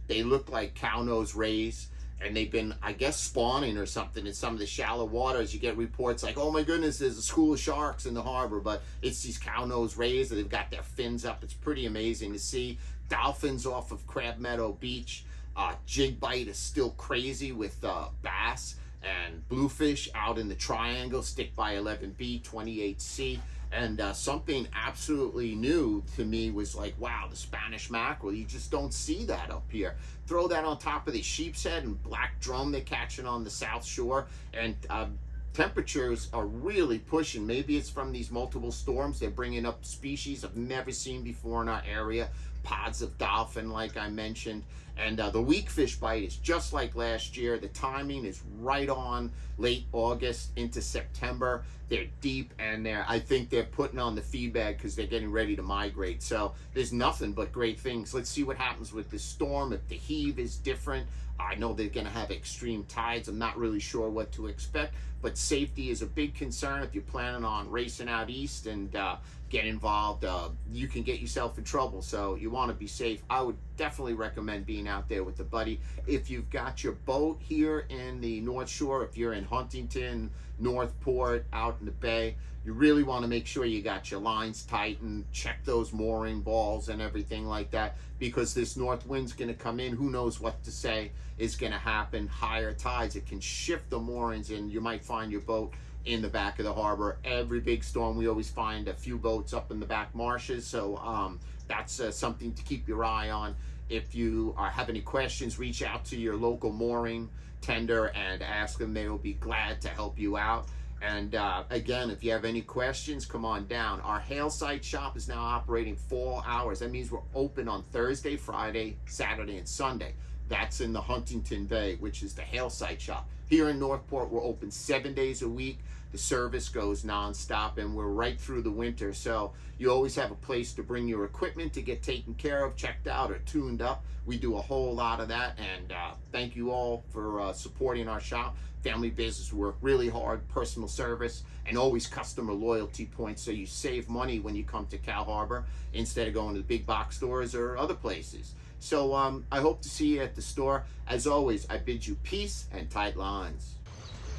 they 0.08 0.24
look 0.24 0.50
like 0.50 0.76
cow 0.76 1.02
nose 1.02 1.34
rays, 1.34 1.88
and 2.22 2.36
they've 2.36 2.52
been, 2.52 2.76
I 2.84 2.92
guess, 2.92 3.18
spawning 3.18 3.78
or 3.78 3.86
something 3.86 4.28
in 4.28 4.34
some 4.34 4.54
of 4.54 4.60
the 4.60 4.66
shallow 4.66 5.06
waters. 5.06 5.54
You 5.54 5.60
get 5.62 5.78
reports 5.78 6.22
like, 6.22 6.38
oh 6.38 6.52
my 6.52 6.64
goodness, 6.64 7.00
there's 7.00 7.18
a 7.18 7.22
school 7.22 7.54
of 7.54 7.60
sharks 7.60 8.06
in 8.06 8.14
the 8.14 8.22
harbor, 8.22 8.60
but 8.60 8.82
it's 9.02 9.24
these 9.24 9.38
cow 9.38 9.64
nose 9.64 9.96
rays 9.96 10.28
that 10.30 10.36
they've 10.36 10.50
got 10.50 10.70
their 10.70 10.84
fins 10.84 11.24
up. 11.24 11.44
It's 11.44 11.54
pretty 11.54 11.86
amazing 11.86 12.34
to 12.34 12.40
see. 12.40 12.78
Dolphins 13.08 13.66
off 13.66 13.94
of 13.94 14.06
Crab 14.06 14.38
Meadow 14.38 14.74
Beach. 14.74 15.24
Uh, 15.56 15.76
jig 15.86 16.20
bite 16.20 16.48
is 16.48 16.58
still 16.58 16.92
crazy 16.92 17.52
with 17.54 17.84
uh, 17.84 18.10
bass 18.22 18.76
and 19.04 19.48
bluefish 19.48 20.10
out 20.14 20.38
in 20.38 20.48
the 20.50 20.56
triangle, 20.56 21.24
stick 21.24 21.56
by 21.56 21.76
11B, 21.76 22.42
28C. 22.44 23.40
And 23.72 24.02
uh, 24.02 24.14
something 24.14 24.68
absolutely 24.74 25.54
new 25.54 26.04
to 26.16 26.26
me 26.26 26.50
was 26.50 26.76
like, 26.76 27.00
wow, 27.00 27.28
the 27.30 27.36
Spanish 27.36 27.92
mackerel, 27.92 28.34
you 28.34 28.46
just 28.46 28.72
don't 28.72 28.94
see 28.94 29.26
that 29.26 29.52
up 29.52 29.66
here. 29.70 29.96
Throw 30.26 30.48
that 30.48 30.66
on 30.66 30.80
top 30.80 31.08
of 31.08 31.14
the 31.14 31.22
sheep's 31.22 31.64
head 31.64 31.84
and 31.84 32.02
black 32.04 32.40
drum 32.40 32.72
they're 32.72 32.82
catching 32.82 33.28
on 33.28 33.44
the 33.44 33.50
South 33.50 33.86
Shore. 33.86 34.26
And 34.54 34.76
uh, 34.90 35.06
temperatures 35.54 36.30
are 36.34 36.48
really 36.48 36.98
pushing. 36.98 37.46
Maybe 37.46 37.78
it's 37.78 37.90
from 37.90 38.12
these 38.12 38.32
multiple 38.32 38.72
storms. 38.72 39.20
They're 39.20 39.30
bringing 39.30 39.66
up 39.66 39.86
species 39.86 40.44
I've 40.44 40.58
never 40.58 40.92
seen 40.92 41.22
before 41.22 41.62
in 41.62 41.70
our 41.70 41.84
area. 41.88 42.30
Pods 42.64 43.04
of 43.04 43.18
dolphin, 43.20 43.70
like 43.70 43.98
I 43.98 44.10
mentioned. 44.10 44.64
And 45.00 45.20
uh, 45.20 45.30
the 45.30 45.42
weak 45.42 45.70
fish 45.70 45.96
bite 45.96 46.24
is 46.24 46.36
just 46.36 46.74
like 46.74 46.96
last 46.96 47.38
year. 47.38 47.58
The 47.58 47.70
timing 47.70 48.26
is 48.26 48.42
right 48.60 48.90
on 48.90 49.32
late 49.58 49.86
August 49.94 50.52
into 50.56 50.82
September. 50.82 51.64
They're 51.90 52.08
deep 52.22 52.54
and 52.60 52.86
they're, 52.86 53.06
I 53.08 53.20
think 53.20 53.50
they're 53.50 53.64
putting 53.64 54.00
on 54.00 54.16
the 54.16 54.22
feedback 54.22 54.78
because 54.78 54.96
they're 54.96 55.08
getting 55.08 55.32
ready 55.32 55.56
to 55.56 55.64
migrate. 55.64 56.22
So 56.22 56.54
there's 56.74 56.94
nothing 56.94 57.34
but 57.34 57.52
great 57.52 57.80
things. 57.80 58.14
Let's 58.14 58.30
see 58.30 58.44
what 58.44 58.58
happens 58.58 58.94
with 58.94 59.10
the 59.10 59.20
storm. 59.20 59.74
If 59.74 59.88
the 59.88 59.96
heave 59.96 60.38
is 60.38 60.58
different, 60.58 61.08
I 61.40 61.56
know 61.56 61.74
they're 61.74 61.88
going 61.88 62.06
to 62.06 62.12
have 62.12 62.32
extreme 62.32 62.84
tides. 62.86 63.28
I'm 63.28 63.38
not 63.38 63.58
really 63.58 63.80
sure 63.80 64.10
what 64.10 64.32
to 64.34 64.48
expect, 64.48 64.94
but 65.22 65.38
safety 65.38 65.90
is 65.90 66.02
a 66.02 66.06
big 66.06 66.36
concern 66.36 66.84
if 66.84 66.94
you're 66.94 67.04
planning 67.04 67.46
on 67.46 67.72
racing 67.72 68.10
out 68.10 68.30
east 68.30 68.68
and 68.68 68.94
uh, 68.96 69.16
get 69.50 69.66
involved. 69.66 70.26
Uh, 70.26 70.50
you 70.72 70.88
can 70.88 71.02
get 71.02 71.20
yourself 71.20 71.58
in 71.58 71.64
trouble, 71.64 72.02
so 72.02 72.36
you 72.36 72.50
want 72.50 72.70
to 72.70 72.76
be 72.76 72.88
safe. 72.88 73.24
I 73.30 73.42
would 73.42 73.56
definitely 73.78 74.14
recommend 74.14 74.66
being 74.66 74.88
out 74.88 75.08
there 75.08 75.24
with 75.24 75.38
the 75.38 75.44
buddy. 75.46 75.80
If 76.08 76.30
you've 76.30 76.50
got 76.50 76.84
your 76.84 76.94
boat 76.94 77.40
here 77.42 77.86
in 77.90 78.20
the 78.20 78.42
North 78.42 78.70
Shore, 78.70 79.04
if 79.04 79.18
you're 79.18 79.34
in 79.34 79.46
Huntington, 79.46 80.30
Northport, 80.60 81.46
out 81.54 81.78
in 81.80 81.86
the 81.86 81.92
bay, 81.92 82.36
you 82.66 82.74
really 82.74 83.04
want 83.04 83.24
to 83.24 83.28
make 83.28 83.48
sure 83.48 83.66
you 83.66 83.82
got 83.82 84.12
your 84.12 84.20
lines 84.20 84.64
tight 84.64 85.00
and 85.02 85.30
check 85.32 85.64
those 85.64 85.94
mooring 85.94 86.42
balls 86.42 86.90
and 86.90 87.02
everything 87.02 87.46
like 87.46 87.72
that 87.72 87.98
because 88.20 88.54
this 88.54 88.76
north 88.76 89.06
wind's 89.08 89.34
going 89.34 89.48
to 89.48 89.54
come 89.54 89.80
in. 89.80 89.96
Who 89.96 90.10
knows 90.10 90.40
what 90.40 90.62
to 90.64 90.72
say 90.72 91.12
is 91.38 91.56
going 91.56 91.72
to 91.72 91.80
happen. 91.80 92.28
Higher 92.28 92.74
tides, 92.74 93.16
it 93.16 93.26
can 93.26 93.40
shift 93.40 93.90
the 93.90 94.00
moorings 94.00 94.52
and 94.52 94.72
you 94.72 94.82
might 94.82 95.04
find 95.04 95.32
your 95.32 95.42
boat 95.42 95.74
in 96.06 96.22
the 96.22 96.30
back 96.30 96.60
of 96.60 96.66
the 96.66 96.74
harbor. 96.74 97.18
Every 97.24 97.60
big 97.60 97.84
storm, 97.84 98.18
we 98.18 98.28
always 98.28 98.50
find 98.50 98.88
a 98.88 98.94
few 98.94 99.18
boats 99.18 99.54
up 99.54 99.72
in 99.72 99.80
the 99.80 99.86
back 99.86 100.14
marshes. 100.14 100.68
So 100.68 100.98
um, 100.98 101.40
that's 101.68 102.00
uh, 102.00 102.12
something 102.12 102.54
to 102.54 102.64
keep 102.64 102.88
your 102.88 103.06
eye 103.06 103.30
on. 103.30 103.56
If 103.90 104.16
you 104.16 104.54
are, 104.58 104.70
have 104.70 104.90
any 104.90 105.02
questions, 105.02 105.60
reach 105.60 105.82
out 105.82 106.06
to 106.06 106.18
your 106.18 106.36
local 106.36 106.72
mooring 106.72 107.30
tender 107.62 108.08
and 108.16 108.42
ask 108.42 108.78
them. 108.78 108.94
They 108.94 109.10
will 109.10 109.18
be 109.18 109.34
glad 109.34 109.82
to 109.82 109.90
help 109.90 110.18
you 110.18 110.38
out. 110.38 110.68
And 111.02 111.36
uh, 111.36 111.64
again, 111.70 112.10
if 112.10 112.24
you 112.24 112.32
have 112.32 112.46
any 112.46 112.62
questions, 112.62 113.26
come 113.26 113.46
on 113.46 113.68
down. 113.68 114.02
Our 114.02 114.20
Halesite 114.20 114.84
shop 114.84 115.16
is 115.16 115.28
now 115.28 115.40
operating 115.40 115.96
four 115.96 116.44
hours. 116.46 116.80
That 116.80 116.92
means 116.92 117.12
we're 117.12 117.20
open 117.34 117.68
on 117.68 117.84
Thursday, 117.92 118.36
Friday, 118.36 118.98
Saturday, 119.06 119.58
and 119.58 119.68
Sunday. 119.68 120.14
That's 120.50 120.82
in 120.82 120.92
the 120.92 121.02
Huntington 121.02 121.66
Bay, 121.66 121.96
which 121.96 122.22
is 122.22 122.34
the 122.34 122.42
Halesite 122.42 123.00
shop. 123.00 123.30
Here 123.48 123.70
in 123.70 123.80
Northport, 123.80 124.30
we're 124.30 124.44
open 124.44 124.72
seven 124.72 125.14
days 125.14 125.42
a 125.42 125.50
week. 125.50 125.80
The 126.12 126.18
service 126.18 126.70
goes 126.70 127.04
nonstop, 127.04 127.78
and 127.78 127.96
we're 127.96 128.08
right 128.08 128.40
through 128.40 128.64
the 128.64 128.72
winter. 128.72 129.14
So 129.14 129.54
you 129.78 129.92
always 129.92 130.16
have 130.16 130.32
a 130.32 130.36
place 130.36 130.74
to 130.74 130.84
bring 130.84 131.08
your 131.08 131.26
equipment 131.26 131.74
to 131.74 131.82
get 131.82 132.02
taken 132.02 132.34
care 132.34 132.66
of, 132.66 132.76
checked 132.76 133.08
out, 133.08 133.32
or 133.32 133.40
tuned 133.40 133.82
up. 133.82 134.04
We 134.26 134.38
do 134.38 134.58
a 134.58 134.62
whole 134.62 134.94
lot 134.94 135.20
of 135.20 135.28
that, 135.30 135.58
and 135.58 135.92
uh, 135.92 136.12
thank 136.32 136.56
you 136.56 136.72
all 136.72 137.04
for 137.10 137.42
uh, 137.42 137.54
supporting 137.54 138.08
our 138.08 138.20
shop. 138.20 138.58
Family 138.84 139.10
business 139.10 139.52
work 139.52 139.76
really 139.82 140.10
hard, 140.10 140.48
personal 140.48 140.88
service, 140.88 141.44
and 141.66 141.78
always 141.78 142.08
customer 142.08 142.54
loyalty 142.54 143.06
points. 143.06 143.42
So 143.42 143.52
you 143.52 143.66
save 143.66 144.10
money 144.10 144.40
when 144.40 144.56
you 144.56 144.64
come 144.64 144.88
to 144.88 144.98
Cow 144.98 145.24
Harbor 145.24 145.66
instead 145.94 146.28
of 146.28 146.34
going 146.34 146.56
to 146.56 146.62
the 146.62 146.68
big 146.68 146.86
box 146.86 147.18
stores 147.18 147.54
or 147.54 147.78
other 147.78 147.94
places. 147.94 148.54
So 148.80 149.14
um, 149.14 149.46
I 149.52 149.60
hope 149.60 149.82
to 149.82 149.90
see 149.90 150.16
you 150.16 150.22
at 150.22 150.36
the 150.36 150.42
store. 150.42 150.86
As 151.08 151.28
always, 151.28 151.70
I 151.70 151.78
bid 151.78 152.08
you 152.08 152.16
peace 152.24 152.68
and 152.72 152.90
tight 152.90 153.18
lines. 153.18 153.76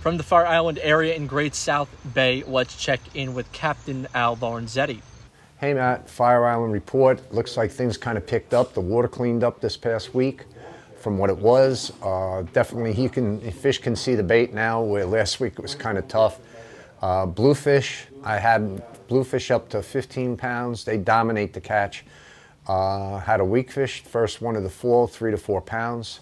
From 0.01 0.17
the 0.17 0.23
Fire 0.23 0.47
Island 0.47 0.79
area 0.83 1.15
in 1.15 1.27
Great 1.27 1.55
South 1.55 1.95
Bay, 2.15 2.43
let's 2.47 2.75
check 2.75 3.01
in 3.13 3.35
with 3.35 3.53
Captain 3.53 4.09
Al 4.15 4.35
Barnzetti. 4.35 5.03
Hey 5.59 5.75
Matt, 5.75 6.09
Fire 6.09 6.47
Island 6.47 6.73
report. 6.73 7.21
Looks 7.35 7.59
like 7.59 7.71
things 7.71 7.99
kind 7.99 8.17
of 8.17 8.27
picked 8.27 8.55
up. 8.55 8.73
The 8.73 8.81
water 8.81 9.09
cleaned 9.09 9.45
up 9.45 9.61
this 9.61 9.77
past 9.77 10.15
week 10.15 10.47
from 10.97 11.19
what 11.19 11.29
it 11.29 11.37
was. 11.37 11.93
Uh, 12.03 12.45
definitely, 12.55 12.95
he 12.95 13.11
can 13.11 13.43
fish 13.51 13.77
can 13.77 13.95
see 13.95 14.15
the 14.15 14.23
bait 14.23 14.55
now. 14.55 14.83
Where 14.83 15.05
last 15.05 15.39
week 15.39 15.53
it 15.53 15.61
was 15.61 15.75
kind 15.75 15.99
of 15.99 16.09
tough. 16.09 16.41
Uh, 17.03 17.27
bluefish, 17.27 18.07
I 18.25 18.39
had 18.39 18.83
bluefish 19.07 19.51
up 19.51 19.69
to 19.69 19.83
15 19.83 20.35
pounds. 20.39 20.83
They 20.83 20.97
dominate 20.97 21.53
the 21.53 21.61
catch. 21.61 22.07
Uh, 22.67 23.19
had 23.19 23.41
a 23.41 23.45
weak 23.45 23.71
fish, 23.71 24.03
first 24.03 24.41
one 24.41 24.57
of 24.57 24.63
the 24.63 24.71
fall, 24.71 25.07
three 25.07 25.31
to 25.31 25.37
four 25.37 25.61
pounds, 25.61 26.21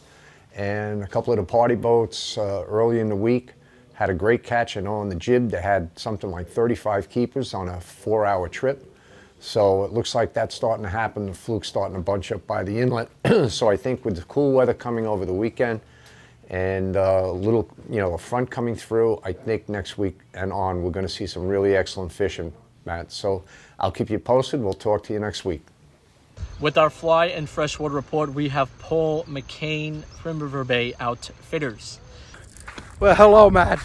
and 0.57 1.05
a 1.05 1.07
couple 1.07 1.33
of 1.33 1.37
the 1.37 1.45
party 1.45 1.77
boats 1.77 2.37
uh, 2.37 2.65
early 2.67 2.99
in 2.99 3.09
the 3.09 3.15
week 3.15 3.53
had 3.99 4.11
a 4.11 4.15
great 4.15 4.45
catch. 4.45 4.77
and 4.77 4.87
on 4.87 5.09
the 5.09 5.15
jib 5.17 5.51
they 5.51 5.61
had 5.61 5.91
something 5.99 6.31
like 6.31 6.49
35 6.49 7.11
keepers 7.11 7.53
on 7.53 7.69
a 7.69 7.81
four-hour 7.81 8.49
trip. 8.49 8.95
So 9.41 9.83
it 9.83 9.93
looks 9.93 10.15
like 10.15 10.33
that's 10.33 10.55
starting 10.55 10.85
to 10.85 10.89
happen. 10.89 11.27
The 11.27 11.35
fluke's 11.35 11.67
starting 11.67 11.97
to 11.97 12.01
bunch 12.01 12.31
up 12.31 12.47
by 12.47 12.63
the 12.63 12.79
inlet. 12.79 13.09
so 13.49 13.69
I 13.69 13.77
think 13.77 14.05
with 14.05 14.15
the 14.15 14.23
cool 14.23 14.53
weather 14.53 14.73
coming 14.73 15.05
over 15.05 15.27
the 15.27 15.35
weekend 15.35 15.81
and 16.49 16.97
uh, 16.97 17.23
a 17.25 17.33
little, 17.33 17.69
you 17.91 17.99
know, 17.99 18.15
a 18.15 18.19
front 18.19 18.49
coming 18.53 18.77
through, 18.77 19.21
I 19.25 19.33
think 19.33 19.69
next 19.69 19.99
week 19.99 20.21
and 20.33 20.53
on 20.53 20.85
we're 20.85 20.93
going 20.93 21.07
to 21.07 21.13
see 21.13 21.27
some 21.27 21.49
really 21.49 21.75
excellent 21.75 22.13
fishing, 22.13 22.53
Matt. 22.85 23.11
So 23.11 23.43
I'll 23.81 23.91
keep 23.91 24.11
you 24.11 24.21
posted. 24.21 24.61
We'll 24.61 24.75
talk 24.75 25.03
to 25.05 25.13
you 25.13 25.19
next 25.19 25.45
week. 25.45 25.63
With 26.61 26.79
our 26.79 26.91
fly 26.91 27.27
and 27.27 27.49
freshwater 27.49 27.97
report, 27.97 28.33
we 28.33 28.49
have 28.51 28.71
Paul 28.79 29.25
McCain 29.25 30.05
from 30.23 30.41
River 30.41 30.63
Bay 30.63 30.95
Outfitters. 31.01 31.99
Well, 33.01 33.15
hello, 33.15 33.49
Matt. 33.49 33.79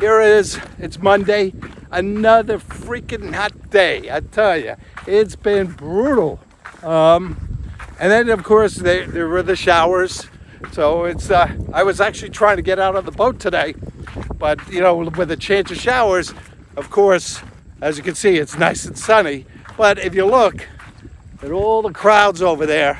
Here 0.00 0.20
it 0.20 0.30
is. 0.30 0.58
It's 0.80 0.98
Monday. 0.98 1.54
Another 1.92 2.58
freaking 2.58 3.32
hot 3.32 3.70
day. 3.70 4.10
I 4.10 4.18
tell 4.18 4.56
you, 4.56 4.74
it's 5.06 5.36
been 5.36 5.68
brutal. 5.68 6.40
Um, 6.82 7.36
and 8.00 8.10
then, 8.10 8.28
of 8.30 8.42
course, 8.42 8.74
there, 8.74 9.06
there 9.06 9.28
were 9.28 9.44
the 9.44 9.54
showers. 9.54 10.26
So 10.72 11.04
it's. 11.04 11.30
Uh, 11.30 11.54
I 11.72 11.84
was 11.84 12.00
actually 12.00 12.30
trying 12.30 12.56
to 12.56 12.64
get 12.64 12.80
out 12.80 12.96
of 12.96 13.04
the 13.04 13.12
boat 13.12 13.38
today, 13.38 13.76
but 14.36 14.58
you 14.72 14.80
know, 14.80 14.96
with 14.96 15.30
a 15.30 15.36
chance 15.36 15.70
of 15.70 15.76
showers, 15.76 16.34
of 16.76 16.90
course, 16.90 17.40
as 17.80 17.96
you 17.96 18.02
can 18.02 18.16
see, 18.16 18.38
it's 18.38 18.58
nice 18.58 18.86
and 18.86 18.98
sunny. 18.98 19.46
But 19.76 20.00
if 20.00 20.16
you 20.16 20.26
look 20.26 20.66
at 21.44 21.52
all 21.52 21.80
the 21.80 21.92
crowds 21.92 22.42
over 22.42 22.66
there, 22.66 22.98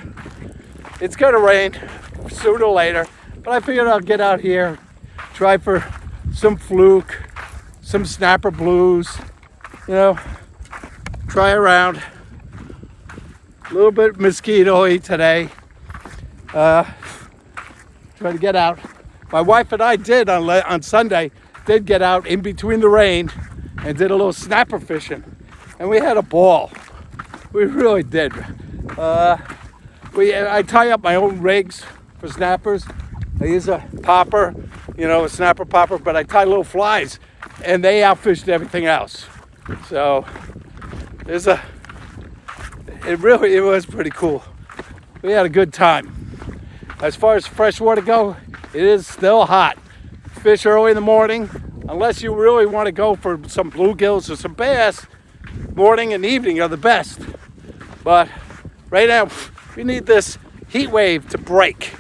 it's 1.01 1.17
to 1.17 1.37
rain 1.37 1.73
sooner 2.29 2.65
or 2.65 2.73
later. 2.73 3.09
But 3.43 3.55
I 3.55 3.59
figured 3.61 3.89
I'll 3.89 3.99
get 3.99 4.21
out 4.21 4.41
here, 4.41 4.79
try 5.41 5.57
for 5.57 5.83
some 6.35 6.55
fluke, 6.55 7.19
some 7.81 8.05
snapper 8.05 8.51
blues, 8.51 9.09
you 9.89 9.95
know, 9.95 10.19
try 11.29 11.51
around. 11.53 11.97
A 13.71 13.73
little 13.73 13.91
bit 13.91 14.21
mosquito 14.21 14.99
today. 14.99 15.49
Uh, 16.53 16.85
try 18.19 18.33
to 18.33 18.39
get 18.39 18.55
out. 18.55 18.79
My 19.33 19.41
wife 19.41 19.73
and 19.73 19.81
I 19.81 19.97
did 19.97 20.29
on, 20.29 20.47
on 20.47 20.83
Sunday, 20.83 21.31
did 21.65 21.87
get 21.87 22.03
out 22.03 22.27
in 22.27 22.43
between 22.43 22.81
the 22.81 22.91
rain 22.91 23.31
and 23.83 23.97
did 23.97 24.11
a 24.11 24.15
little 24.17 24.35
snapper 24.35 24.79
fishing. 24.79 25.25
And 25.79 25.89
we 25.89 26.01
had 26.01 26.19
a 26.19 26.23
ball. 26.23 26.71
We 27.55 27.65
really 27.65 28.03
did. 28.03 28.35
Uh, 28.99 29.39
we, 30.15 30.37
I 30.37 30.61
tie 30.61 30.91
up 30.91 31.03
my 31.03 31.15
own 31.15 31.41
rigs 31.41 31.83
for 32.19 32.29
snappers. 32.29 32.85
I 33.41 33.47
use 33.47 33.69
a 33.69 33.83
popper, 34.03 34.55
you 35.01 35.09
know, 35.09 35.25
a 35.25 35.31
snapper 35.31 35.65
popper, 35.65 35.97
but 35.97 36.15
I 36.15 36.25
tie 36.25 36.45
little 36.45 36.63
flies 36.63 37.19
and 37.65 37.83
they 37.83 38.01
outfished 38.01 38.49
everything 38.49 38.85
else. 38.85 39.27
So 39.89 40.27
there's 41.25 41.47
a, 41.47 41.59
it 43.07 43.19
really, 43.21 43.57
it 43.57 43.63
was 43.63 43.87
pretty 43.87 44.11
cool. 44.11 44.45
We 45.23 45.33
had 45.33 45.47
a 45.47 45.49
good 45.49 45.73
time. 45.73 46.37
As 47.01 47.17
far 47.17 47.35
as 47.37 47.47
freshwater 47.47 48.03
go, 48.03 48.37
it 48.75 48.83
is 48.83 49.07
still 49.07 49.47
hot. 49.47 49.79
Fish 50.43 50.67
early 50.67 50.91
in 50.91 50.97
the 50.97 51.01
morning, 51.01 51.49
unless 51.89 52.23
you 52.23 52.35
really 52.35 52.67
want 52.67 52.85
to 52.85 52.93
go 52.93 53.15
for 53.15 53.41
some 53.49 53.71
bluegills 53.71 54.29
or 54.29 54.37
some 54.37 54.53
bass, 54.53 55.07
morning 55.75 56.13
and 56.13 56.27
evening 56.27 56.61
are 56.61 56.69
the 56.69 56.77
best. 56.77 57.21
But 58.05 58.29
right 58.91 59.09
now, 59.09 59.31
we 59.77 59.83
need 59.83 60.05
this 60.05 60.37
heat 60.69 60.91
wave 60.91 61.27
to 61.31 61.39
break. 61.39 61.95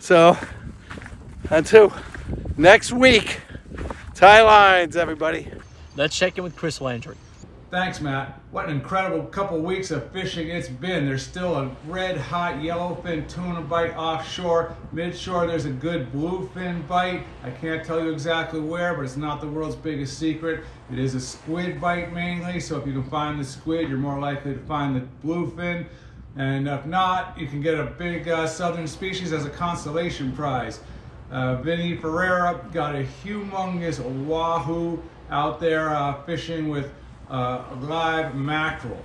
So 0.00 0.36
until 1.48 1.92
next 2.56 2.92
week, 2.92 3.40
tie 4.14 4.42
lines, 4.42 4.96
everybody. 4.96 5.48
Let's 5.96 6.16
check 6.16 6.38
in 6.38 6.44
with 6.44 6.56
Chris 6.56 6.80
Landry. 6.80 7.16
Thanks, 7.70 8.00
Matt. 8.00 8.40
What 8.52 8.66
an 8.66 8.70
incredible 8.70 9.24
couple 9.24 9.58
weeks 9.58 9.90
of 9.90 10.08
fishing 10.12 10.48
it's 10.48 10.68
been. 10.68 11.06
There's 11.06 11.24
still 11.24 11.56
a 11.56 11.76
red 11.88 12.16
hot 12.16 12.56
yellowfin 12.56 13.28
tuna 13.28 13.62
bite 13.62 13.96
offshore. 13.96 14.76
Midshore, 14.94 15.48
there's 15.48 15.64
a 15.64 15.70
good 15.70 16.12
bluefin 16.12 16.86
bite. 16.86 17.24
I 17.42 17.50
can't 17.50 17.84
tell 17.84 18.00
you 18.00 18.12
exactly 18.12 18.60
where, 18.60 18.94
but 18.94 19.02
it's 19.04 19.16
not 19.16 19.40
the 19.40 19.48
world's 19.48 19.74
biggest 19.74 20.18
secret. 20.20 20.62
It 20.92 21.00
is 21.00 21.16
a 21.16 21.20
squid 21.20 21.80
bite 21.80 22.12
mainly, 22.12 22.60
so 22.60 22.78
if 22.78 22.86
you 22.86 22.92
can 22.92 23.10
find 23.10 23.40
the 23.40 23.44
squid, 23.44 23.88
you're 23.88 23.98
more 23.98 24.20
likely 24.20 24.54
to 24.54 24.60
find 24.60 24.94
the 24.94 25.26
bluefin. 25.26 25.86
And 26.36 26.68
if 26.68 26.86
not, 26.86 27.36
you 27.36 27.48
can 27.48 27.60
get 27.60 27.74
a 27.74 27.86
big 27.86 28.28
uh, 28.28 28.46
southern 28.46 28.86
species 28.86 29.32
as 29.32 29.46
a 29.46 29.50
consolation 29.50 30.30
prize. 30.32 30.78
Uh, 31.30 31.56
Vinny 31.56 31.96
Ferreira 31.96 32.64
got 32.72 32.94
a 32.94 33.06
humongous 33.24 34.00
wahoo 34.00 35.02
out 35.30 35.58
there 35.60 35.90
uh, 35.90 36.22
fishing 36.24 36.68
with 36.68 36.92
uh, 37.30 37.64
live 37.80 38.34
mackerel. 38.34 39.02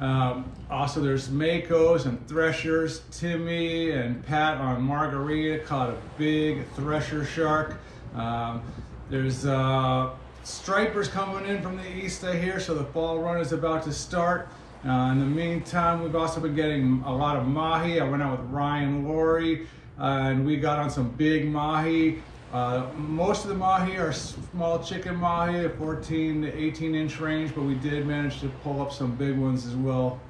Um, 0.00 0.50
also, 0.70 1.00
there's 1.00 1.28
makos 1.28 2.06
and 2.06 2.26
threshers. 2.28 3.02
Timmy 3.10 3.92
and 3.92 4.24
Pat 4.26 4.58
on 4.58 4.82
Margarita 4.82 5.64
caught 5.64 5.90
a 5.90 5.96
big 6.18 6.66
thresher 6.70 7.24
shark. 7.24 7.78
Um, 8.14 8.62
there's 9.10 9.46
uh, 9.46 10.10
stripers 10.42 11.08
coming 11.08 11.46
in 11.46 11.62
from 11.62 11.76
the 11.76 11.88
east, 11.88 12.24
I 12.24 12.36
hear, 12.36 12.58
so 12.58 12.74
the 12.74 12.84
fall 12.86 13.20
run 13.20 13.40
is 13.40 13.52
about 13.52 13.84
to 13.84 13.92
start. 13.92 14.48
Uh, 14.84 15.12
in 15.12 15.20
the 15.20 15.26
meantime, 15.26 16.02
we've 16.02 16.16
also 16.16 16.40
been 16.40 16.56
getting 16.56 17.02
a 17.06 17.14
lot 17.14 17.36
of 17.36 17.46
mahi. 17.46 18.00
I 18.00 18.08
went 18.08 18.22
out 18.22 18.40
with 18.40 18.50
Ryan 18.50 19.06
Laurie 19.06 19.68
and 19.98 20.44
we 20.44 20.56
got 20.56 20.78
on 20.78 20.90
some 20.90 21.10
big 21.10 21.46
mahi. 21.48 22.22
Uh, 22.52 22.86
most 22.96 23.44
of 23.44 23.48
the 23.48 23.54
mahi 23.54 23.96
are 23.96 24.12
small 24.12 24.82
chicken 24.82 25.16
mahi, 25.16 25.68
14 25.68 26.42
to 26.42 26.54
18 26.54 26.94
inch 26.94 27.18
range, 27.18 27.54
but 27.54 27.62
we 27.62 27.74
did 27.74 28.06
manage 28.06 28.40
to 28.40 28.48
pull 28.62 28.82
up 28.82 28.92
some 28.92 29.14
big 29.14 29.36
ones 29.38 29.66
as 29.66 29.74
well. 29.74 30.20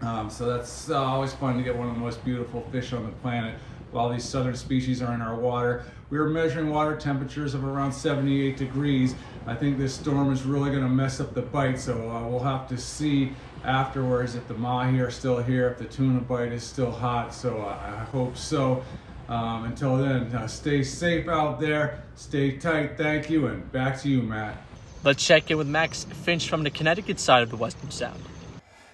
Um, 0.00 0.30
so 0.30 0.46
that's 0.46 0.90
uh, 0.90 1.02
always 1.02 1.34
fun 1.34 1.56
to 1.56 1.62
get 1.62 1.76
one 1.76 1.88
of 1.88 1.94
the 1.94 2.00
most 2.00 2.24
beautiful 2.24 2.62
fish 2.70 2.92
on 2.92 3.04
the 3.04 3.12
planet 3.16 3.58
while 3.90 4.08
these 4.10 4.24
southern 4.24 4.56
species 4.56 5.02
are 5.02 5.14
in 5.14 5.20
our 5.20 5.34
water. 5.34 5.84
We 6.10 6.18
were 6.18 6.28
measuring 6.28 6.70
water 6.70 6.96
temperatures 6.96 7.52
of 7.52 7.64
around 7.64 7.92
78 7.92 8.56
degrees. 8.56 9.14
I 9.46 9.54
think 9.54 9.76
this 9.76 9.94
storm 9.94 10.32
is 10.32 10.42
really 10.42 10.70
going 10.70 10.82
to 10.82 10.88
mess 10.88 11.20
up 11.20 11.34
the 11.34 11.42
bite, 11.42 11.78
so 11.78 12.10
uh, 12.10 12.26
we'll 12.26 12.38
have 12.40 12.66
to 12.68 12.78
see 12.78 13.32
afterwards 13.62 14.34
if 14.34 14.48
the 14.48 14.54
mahi 14.54 15.00
are 15.00 15.10
still 15.10 15.42
here, 15.42 15.68
if 15.68 15.78
the 15.78 15.84
tuna 15.84 16.20
bite 16.20 16.52
is 16.52 16.62
still 16.62 16.90
hot, 16.90 17.34
so 17.34 17.60
uh, 17.60 17.78
I 17.82 18.04
hope 18.04 18.38
so. 18.38 18.82
Um, 19.28 19.64
until 19.64 19.98
then, 19.98 20.34
uh, 20.34 20.46
stay 20.46 20.82
safe 20.82 21.28
out 21.28 21.60
there, 21.60 22.02
stay 22.14 22.56
tight, 22.56 22.96
thank 22.96 23.28
you, 23.28 23.46
and 23.48 23.70
back 23.70 24.00
to 24.00 24.08
you, 24.08 24.22
Matt. 24.22 24.56
Let's 25.04 25.24
check 25.24 25.50
in 25.50 25.58
with 25.58 25.66
Max 25.66 26.04
Finch 26.04 26.48
from 26.48 26.62
the 26.62 26.70
Connecticut 26.70 27.20
side 27.20 27.42
of 27.42 27.50
the 27.50 27.56
Western 27.56 27.90
Sound. 27.90 28.22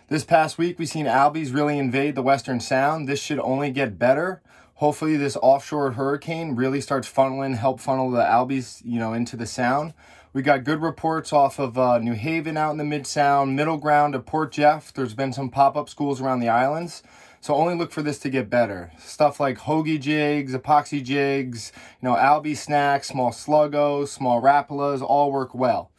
This 0.09 0.25
past 0.25 0.59
week, 0.59 0.81
we've 0.81 0.89
seen 0.89 1.07
albies 1.07 1.55
really 1.55 1.79
invade 1.79 2.17
the 2.17 2.23
Western 2.23 2.59
Sound. 2.59 3.09
This 3.09 3.23
should 3.23 3.39
only 3.39 3.71
get 3.71 4.01
better. 4.01 4.43
Hopefully, 4.79 5.17
this 5.17 5.37
offshore 5.41 5.93
hurricane 5.93 6.57
really 6.57 6.81
starts 6.81 7.11
funneling, 7.11 7.57
help 7.57 7.79
funnel 7.79 8.11
the 8.11 8.23
albies, 8.23 8.83
you 8.85 8.99
know, 8.99 9.13
into 9.13 9.37
the 9.37 9.47
Sound. 9.47 9.95
We 10.33 10.43
got 10.43 10.65
good 10.65 10.83
reports 10.83 11.33
off 11.33 11.61
of 11.61 11.79
uh, 11.79 11.99
New 11.99 12.15
Haven 12.15 12.57
out 12.57 12.73
in 12.73 12.79
the 12.79 12.85
Mid 12.85 13.07
Sound, 13.07 13.55
Middle 13.55 13.77
Ground 13.77 14.17
of 14.17 14.27
Port 14.27 14.51
Jeff. 14.51 14.93
There's 14.93 15.15
been 15.15 15.33
some 15.33 15.49
pop 15.49 15.77
up 15.77 15.89
schools 15.89 16.21
around 16.21 16.41
the 16.41 16.49
islands. 16.49 17.05
So 17.41 17.55
only 17.55 17.77
look 17.77 17.93
for 17.93 18.03
this 18.03 18.19
to 18.21 18.31
get 18.31 18.51
better. 18.51 18.91
Stuff 18.99 19.39
like 19.39 19.59
Hogy 19.59 20.01
jigs, 20.01 20.55
epoxy 20.55 21.05
jigs, 21.05 21.71
you 22.03 22.09
know, 22.09 22.17
albie 22.17 22.57
snacks, 22.57 23.09
small 23.09 23.31
sluggos, 23.31 24.09
small 24.09 24.43
rapalas, 24.43 25.03
all 25.03 25.31
work 25.31 25.55
well. 25.55 25.93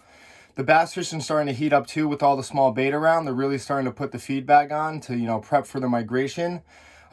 The 0.55 0.63
bass 0.63 0.93
fishing 0.93 1.21
starting 1.21 1.47
to 1.47 1.53
heat 1.53 1.71
up 1.71 1.87
too 1.87 2.09
with 2.09 2.21
all 2.21 2.35
the 2.35 2.43
small 2.43 2.73
bait 2.73 2.93
around. 2.93 3.23
They're 3.23 3.33
really 3.33 3.57
starting 3.57 3.85
to 3.85 3.91
put 3.91 4.11
the 4.11 4.19
feedback 4.19 4.71
on 4.71 4.99
to, 5.01 5.15
you 5.15 5.27
know, 5.27 5.39
prep 5.39 5.65
for 5.65 5.79
the 5.79 5.87
migration. 5.87 6.61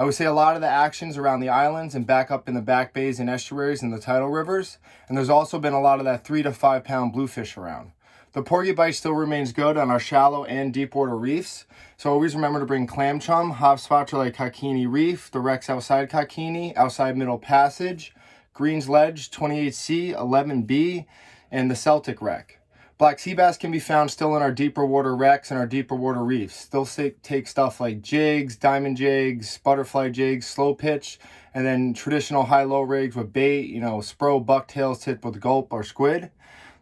I 0.03 0.05
would 0.05 0.15
say 0.15 0.25
a 0.25 0.33
lot 0.33 0.57
of 0.57 0.63
the 0.63 0.69
actions 0.69 1.17
around 1.17 1.39
the 1.39 1.49
islands 1.49 1.95
and 1.95 2.05
back 2.05 2.33
up 2.33 2.49
in 2.49 2.57
the 2.57 2.61
back 2.61 2.93
bays 2.93 3.21
and 3.21 3.31
estuaries 3.31 3.85
and 3.85 3.93
the 3.93 4.01
tidal 4.01 4.31
rivers. 4.31 4.79
And 5.07 5.17
there's 5.17 5.31
also 5.31 5.61
been 5.61 5.75
a 5.75 5.81
lot 5.81 6.01
of 6.01 6.05
that 6.07 6.25
three 6.25 6.43
to 6.43 6.51
five 6.51 6.83
pound 6.83 7.13
bluefish 7.13 7.57
around. 7.57 7.93
The 8.33 8.43
porgy 8.43 8.73
bite 8.73 8.97
still 8.97 9.13
remains 9.13 9.53
good 9.53 9.77
on 9.77 9.93
our 9.93 10.01
shallow 10.01 10.45
and 10.45 10.75
deep 10.75 10.97
water 10.97 11.17
reefs. 11.17 11.67
So 11.97 12.11
always 12.11 12.35
remember 12.35 12.59
to 12.59 12.67
bring 12.67 12.89
clam 12.89 13.21
chum, 13.21 13.55
hotspots 13.55 14.13
like 14.13 14.35
Cockenoe 14.35 14.91
Reef, 14.91 15.31
the 15.31 15.39
wrecks 15.39 15.71
outside 15.71 16.11
Cockenoe, 16.11 16.77
outside 16.77 17.17
Middle 17.17 17.39
Passage, 17.39 18.13
Green's 18.55 18.89
Ledge, 18.89 19.31
28C, 19.31 20.17
11B, 20.17 21.07
and 21.53 21.71
the 21.71 21.77
Celtic 21.77 22.21
wreck. 22.21 22.59
Black 23.03 23.19
sea 23.19 23.35
bass 23.35 23.57
can 23.57 23.73
be 23.73 23.81
found 23.81 24.13
still 24.13 24.37
in 24.37 24.43
our 24.43 24.53
deeper 24.53 24.87
water 24.87 25.17
wrecks 25.17 25.51
and 25.51 25.59
our 25.59 25.67
deeper 25.67 25.97
water 25.97 26.23
reefs. 26.23 26.55
Still 26.55 26.87
take 26.87 27.49
stuff 27.49 27.81
like 27.81 28.01
jigs, 28.01 28.55
diamond 28.55 28.97
jigs, 28.97 29.59
butterfly 29.59 30.11
jigs, 30.11 30.47
slow 30.47 30.73
pitch, 30.73 31.19
and 31.53 31.67
then 31.67 31.95
traditional 31.95 32.45
high-low 32.45 32.83
rigs 32.83 33.17
with 33.17 33.33
bait, 33.33 33.67
you 33.71 33.81
know, 33.81 33.97
spro, 33.97 34.47
bucktails 34.47 35.03
tipped 35.03 35.25
with 35.25 35.41
gulp 35.41 35.73
or 35.73 35.83
squid. 35.83 36.31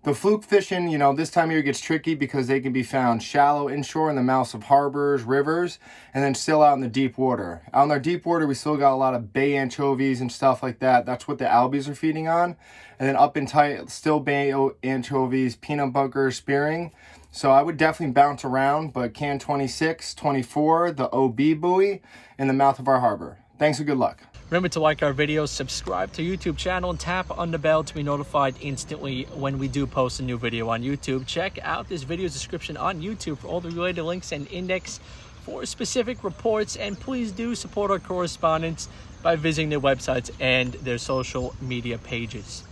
The 0.03 0.15
fluke 0.15 0.45
fishing, 0.45 0.89
you 0.89 0.99
know, 0.99 1.15
this 1.15 1.31
time 1.31 1.49
of 1.49 1.53
year 1.53 1.63
gets 1.63 1.81
tricky 1.81 2.15
because 2.15 2.47
they 2.47 2.61
can 2.61 2.73
be 2.73 2.83
found 2.83 3.23
shallow 3.23 3.71
inshore 3.71 4.11
in 4.11 4.17
the 4.17 4.23
mouths 4.23 4.53
of 4.53 4.65
harbors, 4.65 5.23
rivers, 5.23 5.79
and 6.13 6.23
then 6.23 6.35
still 6.35 6.63
out 6.63 6.75
in 6.75 6.81
the 6.81 6.89
deep 6.89 7.17
water. 7.17 7.63
Out 7.73 7.85
in 7.85 7.91
our 7.91 7.99
deep 7.99 8.27
water, 8.27 8.47
we 8.47 8.55
still 8.55 8.77
got 8.77 8.93
a 8.93 8.97
lot 8.97 9.15
of 9.15 9.33
bay 9.33 9.57
anchovies 9.57 10.21
and 10.21 10.31
stuff 10.31 10.63
like 10.63 10.81
that. 10.81 11.07
That's 11.07 11.27
what 11.27 11.39
the 11.39 11.45
albies 11.47 11.89
are 11.89 11.95
feeding 11.95 12.29
on. 12.29 12.57
And 13.01 13.09
then 13.09 13.17
up 13.17 13.39
in 13.39 13.47
tight, 13.47 13.89
still 13.89 14.21
bay 14.21 14.53
anchovies, 14.83 15.57
peanut 15.57 15.91
bunker, 15.95 16.31
spearing. 16.31 16.93
So 17.33 17.51
I 17.51 17.63
would 17.63 17.79
definitely 17.79 18.13
bounce 18.13 18.45
around, 18.45 18.93
but 18.93 19.15
can 19.15 19.39
26, 19.39 20.15
24, 20.15 20.93
the 20.93 21.11
OB 21.11 21.59
buoy 21.59 22.03
in 22.39 22.47
the 22.47 22.53
mouth 22.53 22.79
of 22.79 22.89
our 22.89 23.01
harbor. 23.01 23.39
Thanks 23.59 23.79
and 23.79 23.87
good 23.87 23.97
luck. 23.97 24.23
Remember 24.51 24.69
to 24.69 24.81
like 24.81 25.03
our 25.03 25.15
videos, 25.15 25.49
subscribe 25.49 26.13
to 26.13 26.23
YouTube 26.23 26.59
channel, 26.59 26.91
and 26.91 27.01
tap 27.01 27.31
on 27.39 27.53
the 27.53 27.59
bell 27.59 27.83
to 27.85 27.95
be 27.95 28.03
notified 28.03 28.55
instantly 28.61 29.23
when 29.33 29.59
we 29.59 29.67
do 29.67 29.87
post 29.87 30.21
a 30.21 30.23
new 30.23 30.37
video 30.37 30.69
on 30.69 30.83
YouTube. 30.83 31.27
Check 31.27 31.59
out 31.63 31.89
this 31.89 32.03
video's 32.03 32.35
description 32.35 32.77
on 32.77 33.01
YouTube 33.01 33.39
for 33.39 33.47
all 33.47 33.61
the 33.61 33.71
related 33.71 34.03
links 34.03 34.33
and 34.33 34.47
index 34.49 35.01
for 35.43 35.65
specific 35.65 36.23
reports. 36.23 36.77
And 36.77 37.01
please 37.01 37.33
do 37.33 37.55
support 37.55 37.91
our 37.91 37.99
correspondents 37.99 38.89
by 39.23 39.37
visiting 39.37 39.71
their 39.71 39.81
websites 39.81 40.31
and 40.39 40.75
their 40.75 40.99
social 40.99 41.55
media 41.63 41.97
pages. 41.97 42.65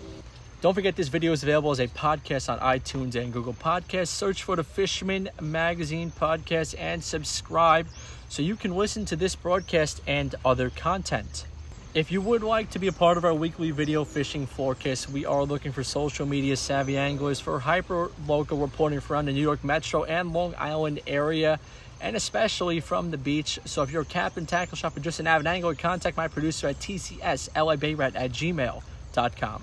Don't 0.61 0.75
forget 0.75 0.97
this 0.97 1.07
video 1.07 1.31
is 1.31 1.45
available 1.45 1.71
as 1.71 1.79
a 1.79 1.87
podcast 1.87 2.53
on 2.53 2.59
iTunes 2.59 3.15
and 3.15 3.33
Google 3.33 3.55
Podcasts. 3.55 4.09
Search 4.09 4.43
for 4.43 4.57
the 4.57 4.65
Fisherman 4.65 5.29
Magazine 5.41 6.11
podcast 6.11 6.75
and 6.77 7.05
subscribe 7.05 7.87
so 8.29 8.43
you 8.43 8.57
can 8.57 8.75
listen 8.75 9.05
to 9.05 9.15
this 9.15 9.37
broadcast 9.37 10.01
and 10.09 10.35
other 10.45 10.69
content. 10.69 11.47
If 11.95 12.11
you 12.11 12.21
would 12.21 12.43
like 12.43 12.71
to 12.71 12.81
be 12.81 12.89
a 12.89 12.93
part 12.93 13.17
of 13.17 13.25
our 13.25 13.33
weekly 13.33 13.71
video 13.71 14.05
fishing 14.05 14.47
forecast, 14.47 15.09
we 15.09 15.25
are 15.25 15.45
looking 15.45 15.71
for 15.71 15.85
social 15.85 16.27
media 16.27 16.57
savvy 16.57 16.99
anglers 16.99 17.39
for 17.39 17.61
hyper 17.61 18.11
local 18.27 18.59
reporting 18.59 18.99
from 18.99 19.27
the 19.27 19.33
New 19.33 19.41
York 19.41 19.63
Metro 19.63 20.03
and 20.03 20.33
Long 20.33 20.57
Island 20.59 20.99
area, 21.07 21.61
and 22.01 22.17
especially 22.17 22.81
from 22.81 23.13
the 23.13 23.17
beach. 23.17 23.61
So 23.65 23.83
if 23.83 23.93
you're 23.93 24.03
a 24.03 24.05
captain, 24.05 24.45
tackle 24.45 24.77
shop, 24.77 24.97
or 24.97 25.01
just 25.01 25.21
an 25.21 25.29
avid 25.29 25.47
angler, 25.47 25.77
contact 25.77 26.17
my 26.17 26.27
producer 26.27 26.67
at 26.67 26.81
tcslibayrat 26.81 28.17
at 28.17 28.33
gmail.com. 28.33 29.63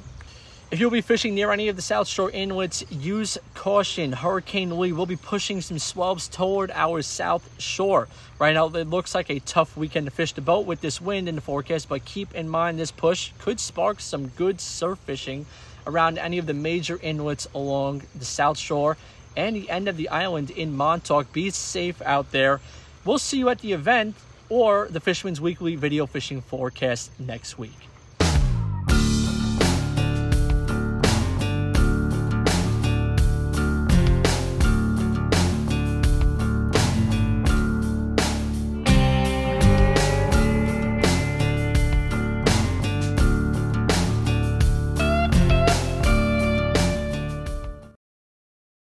If 0.75 0.81
you'll 0.81 0.91
be 0.91 0.99
fishing 0.99 1.35
near 1.35 1.53
any 1.53 1.69
of 1.69 1.77
the 1.77 1.81
South 1.81 2.05
Shore 2.05 2.29
inlets, 2.29 2.83
use 2.91 3.38
caution. 3.53 4.11
Hurricane 4.11 4.77
Lee 4.77 4.91
will 4.91 5.05
be 5.05 5.15
pushing 5.15 5.61
some 5.61 5.79
swells 5.79 6.27
toward 6.27 6.69
our 6.71 7.01
South 7.01 7.49
Shore. 7.57 8.09
Right 8.39 8.53
now, 8.53 8.67
it 8.67 8.89
looks 8.89 9.15
like 9.15 9.29
a 9.29 9.39
tough 9.39 9.77
weekend 9.77 10.05
to 10.05 10.11
fish 10.11 10.33
the 10.33 10.41
boat 10.41 10.65
with 10.65 10.81
this 10.81 10.99
wind 10.99 11.29
in 11.29 11.35
the 11.35 11.41
forecast, 11.41 11.88
but 11.88 12.03
keep 12.03 12.35
in 12.35 12.49
mind 12.49 12.77
this 12.77 12.91
push 12.91 13.31
could 13.39 13.61
spark 13.61 14.01
some 14.01 14.27
good 14.27 14.59
surf 14.59 14.99
fishing 15.05 15.45
around 15.88 16.17
any 16.17 16.39
of 16.39 16.45
the 16.45 16.53
major 16.53 16.99
inlets 17.01 17.47
along 17.55 18.01
the 18.13 18.25
South 18.25 18.57
Shore 18.57 18.97
and 19.38 19.55
the 19.55 19.69
end 19.69 19.88
of 19.88 19.95
the 19.95 20.09
island 20.09 20.49
in 20.49 20.75
Montauk. 20.75 21.31
Be 21.31 21.51
safe 21.51 22.01
out 22.01 22.33
there. 22.33 22.59
We'll 23.05 23.17
see 23.17 23.38
you 23.38 23.47
at 23.47 23.59
the 23.59 23.71
event 23.71 24.17
or 24.49 24.89
the 24.91 24.99
Fisherman's 24.99 25.39
Weekly 25.39 25.77
video 25.77 26.05
fishing 26.05 26.41
forecast 26.41 27.17
next 27.17 27.57
week. 27.57 27.88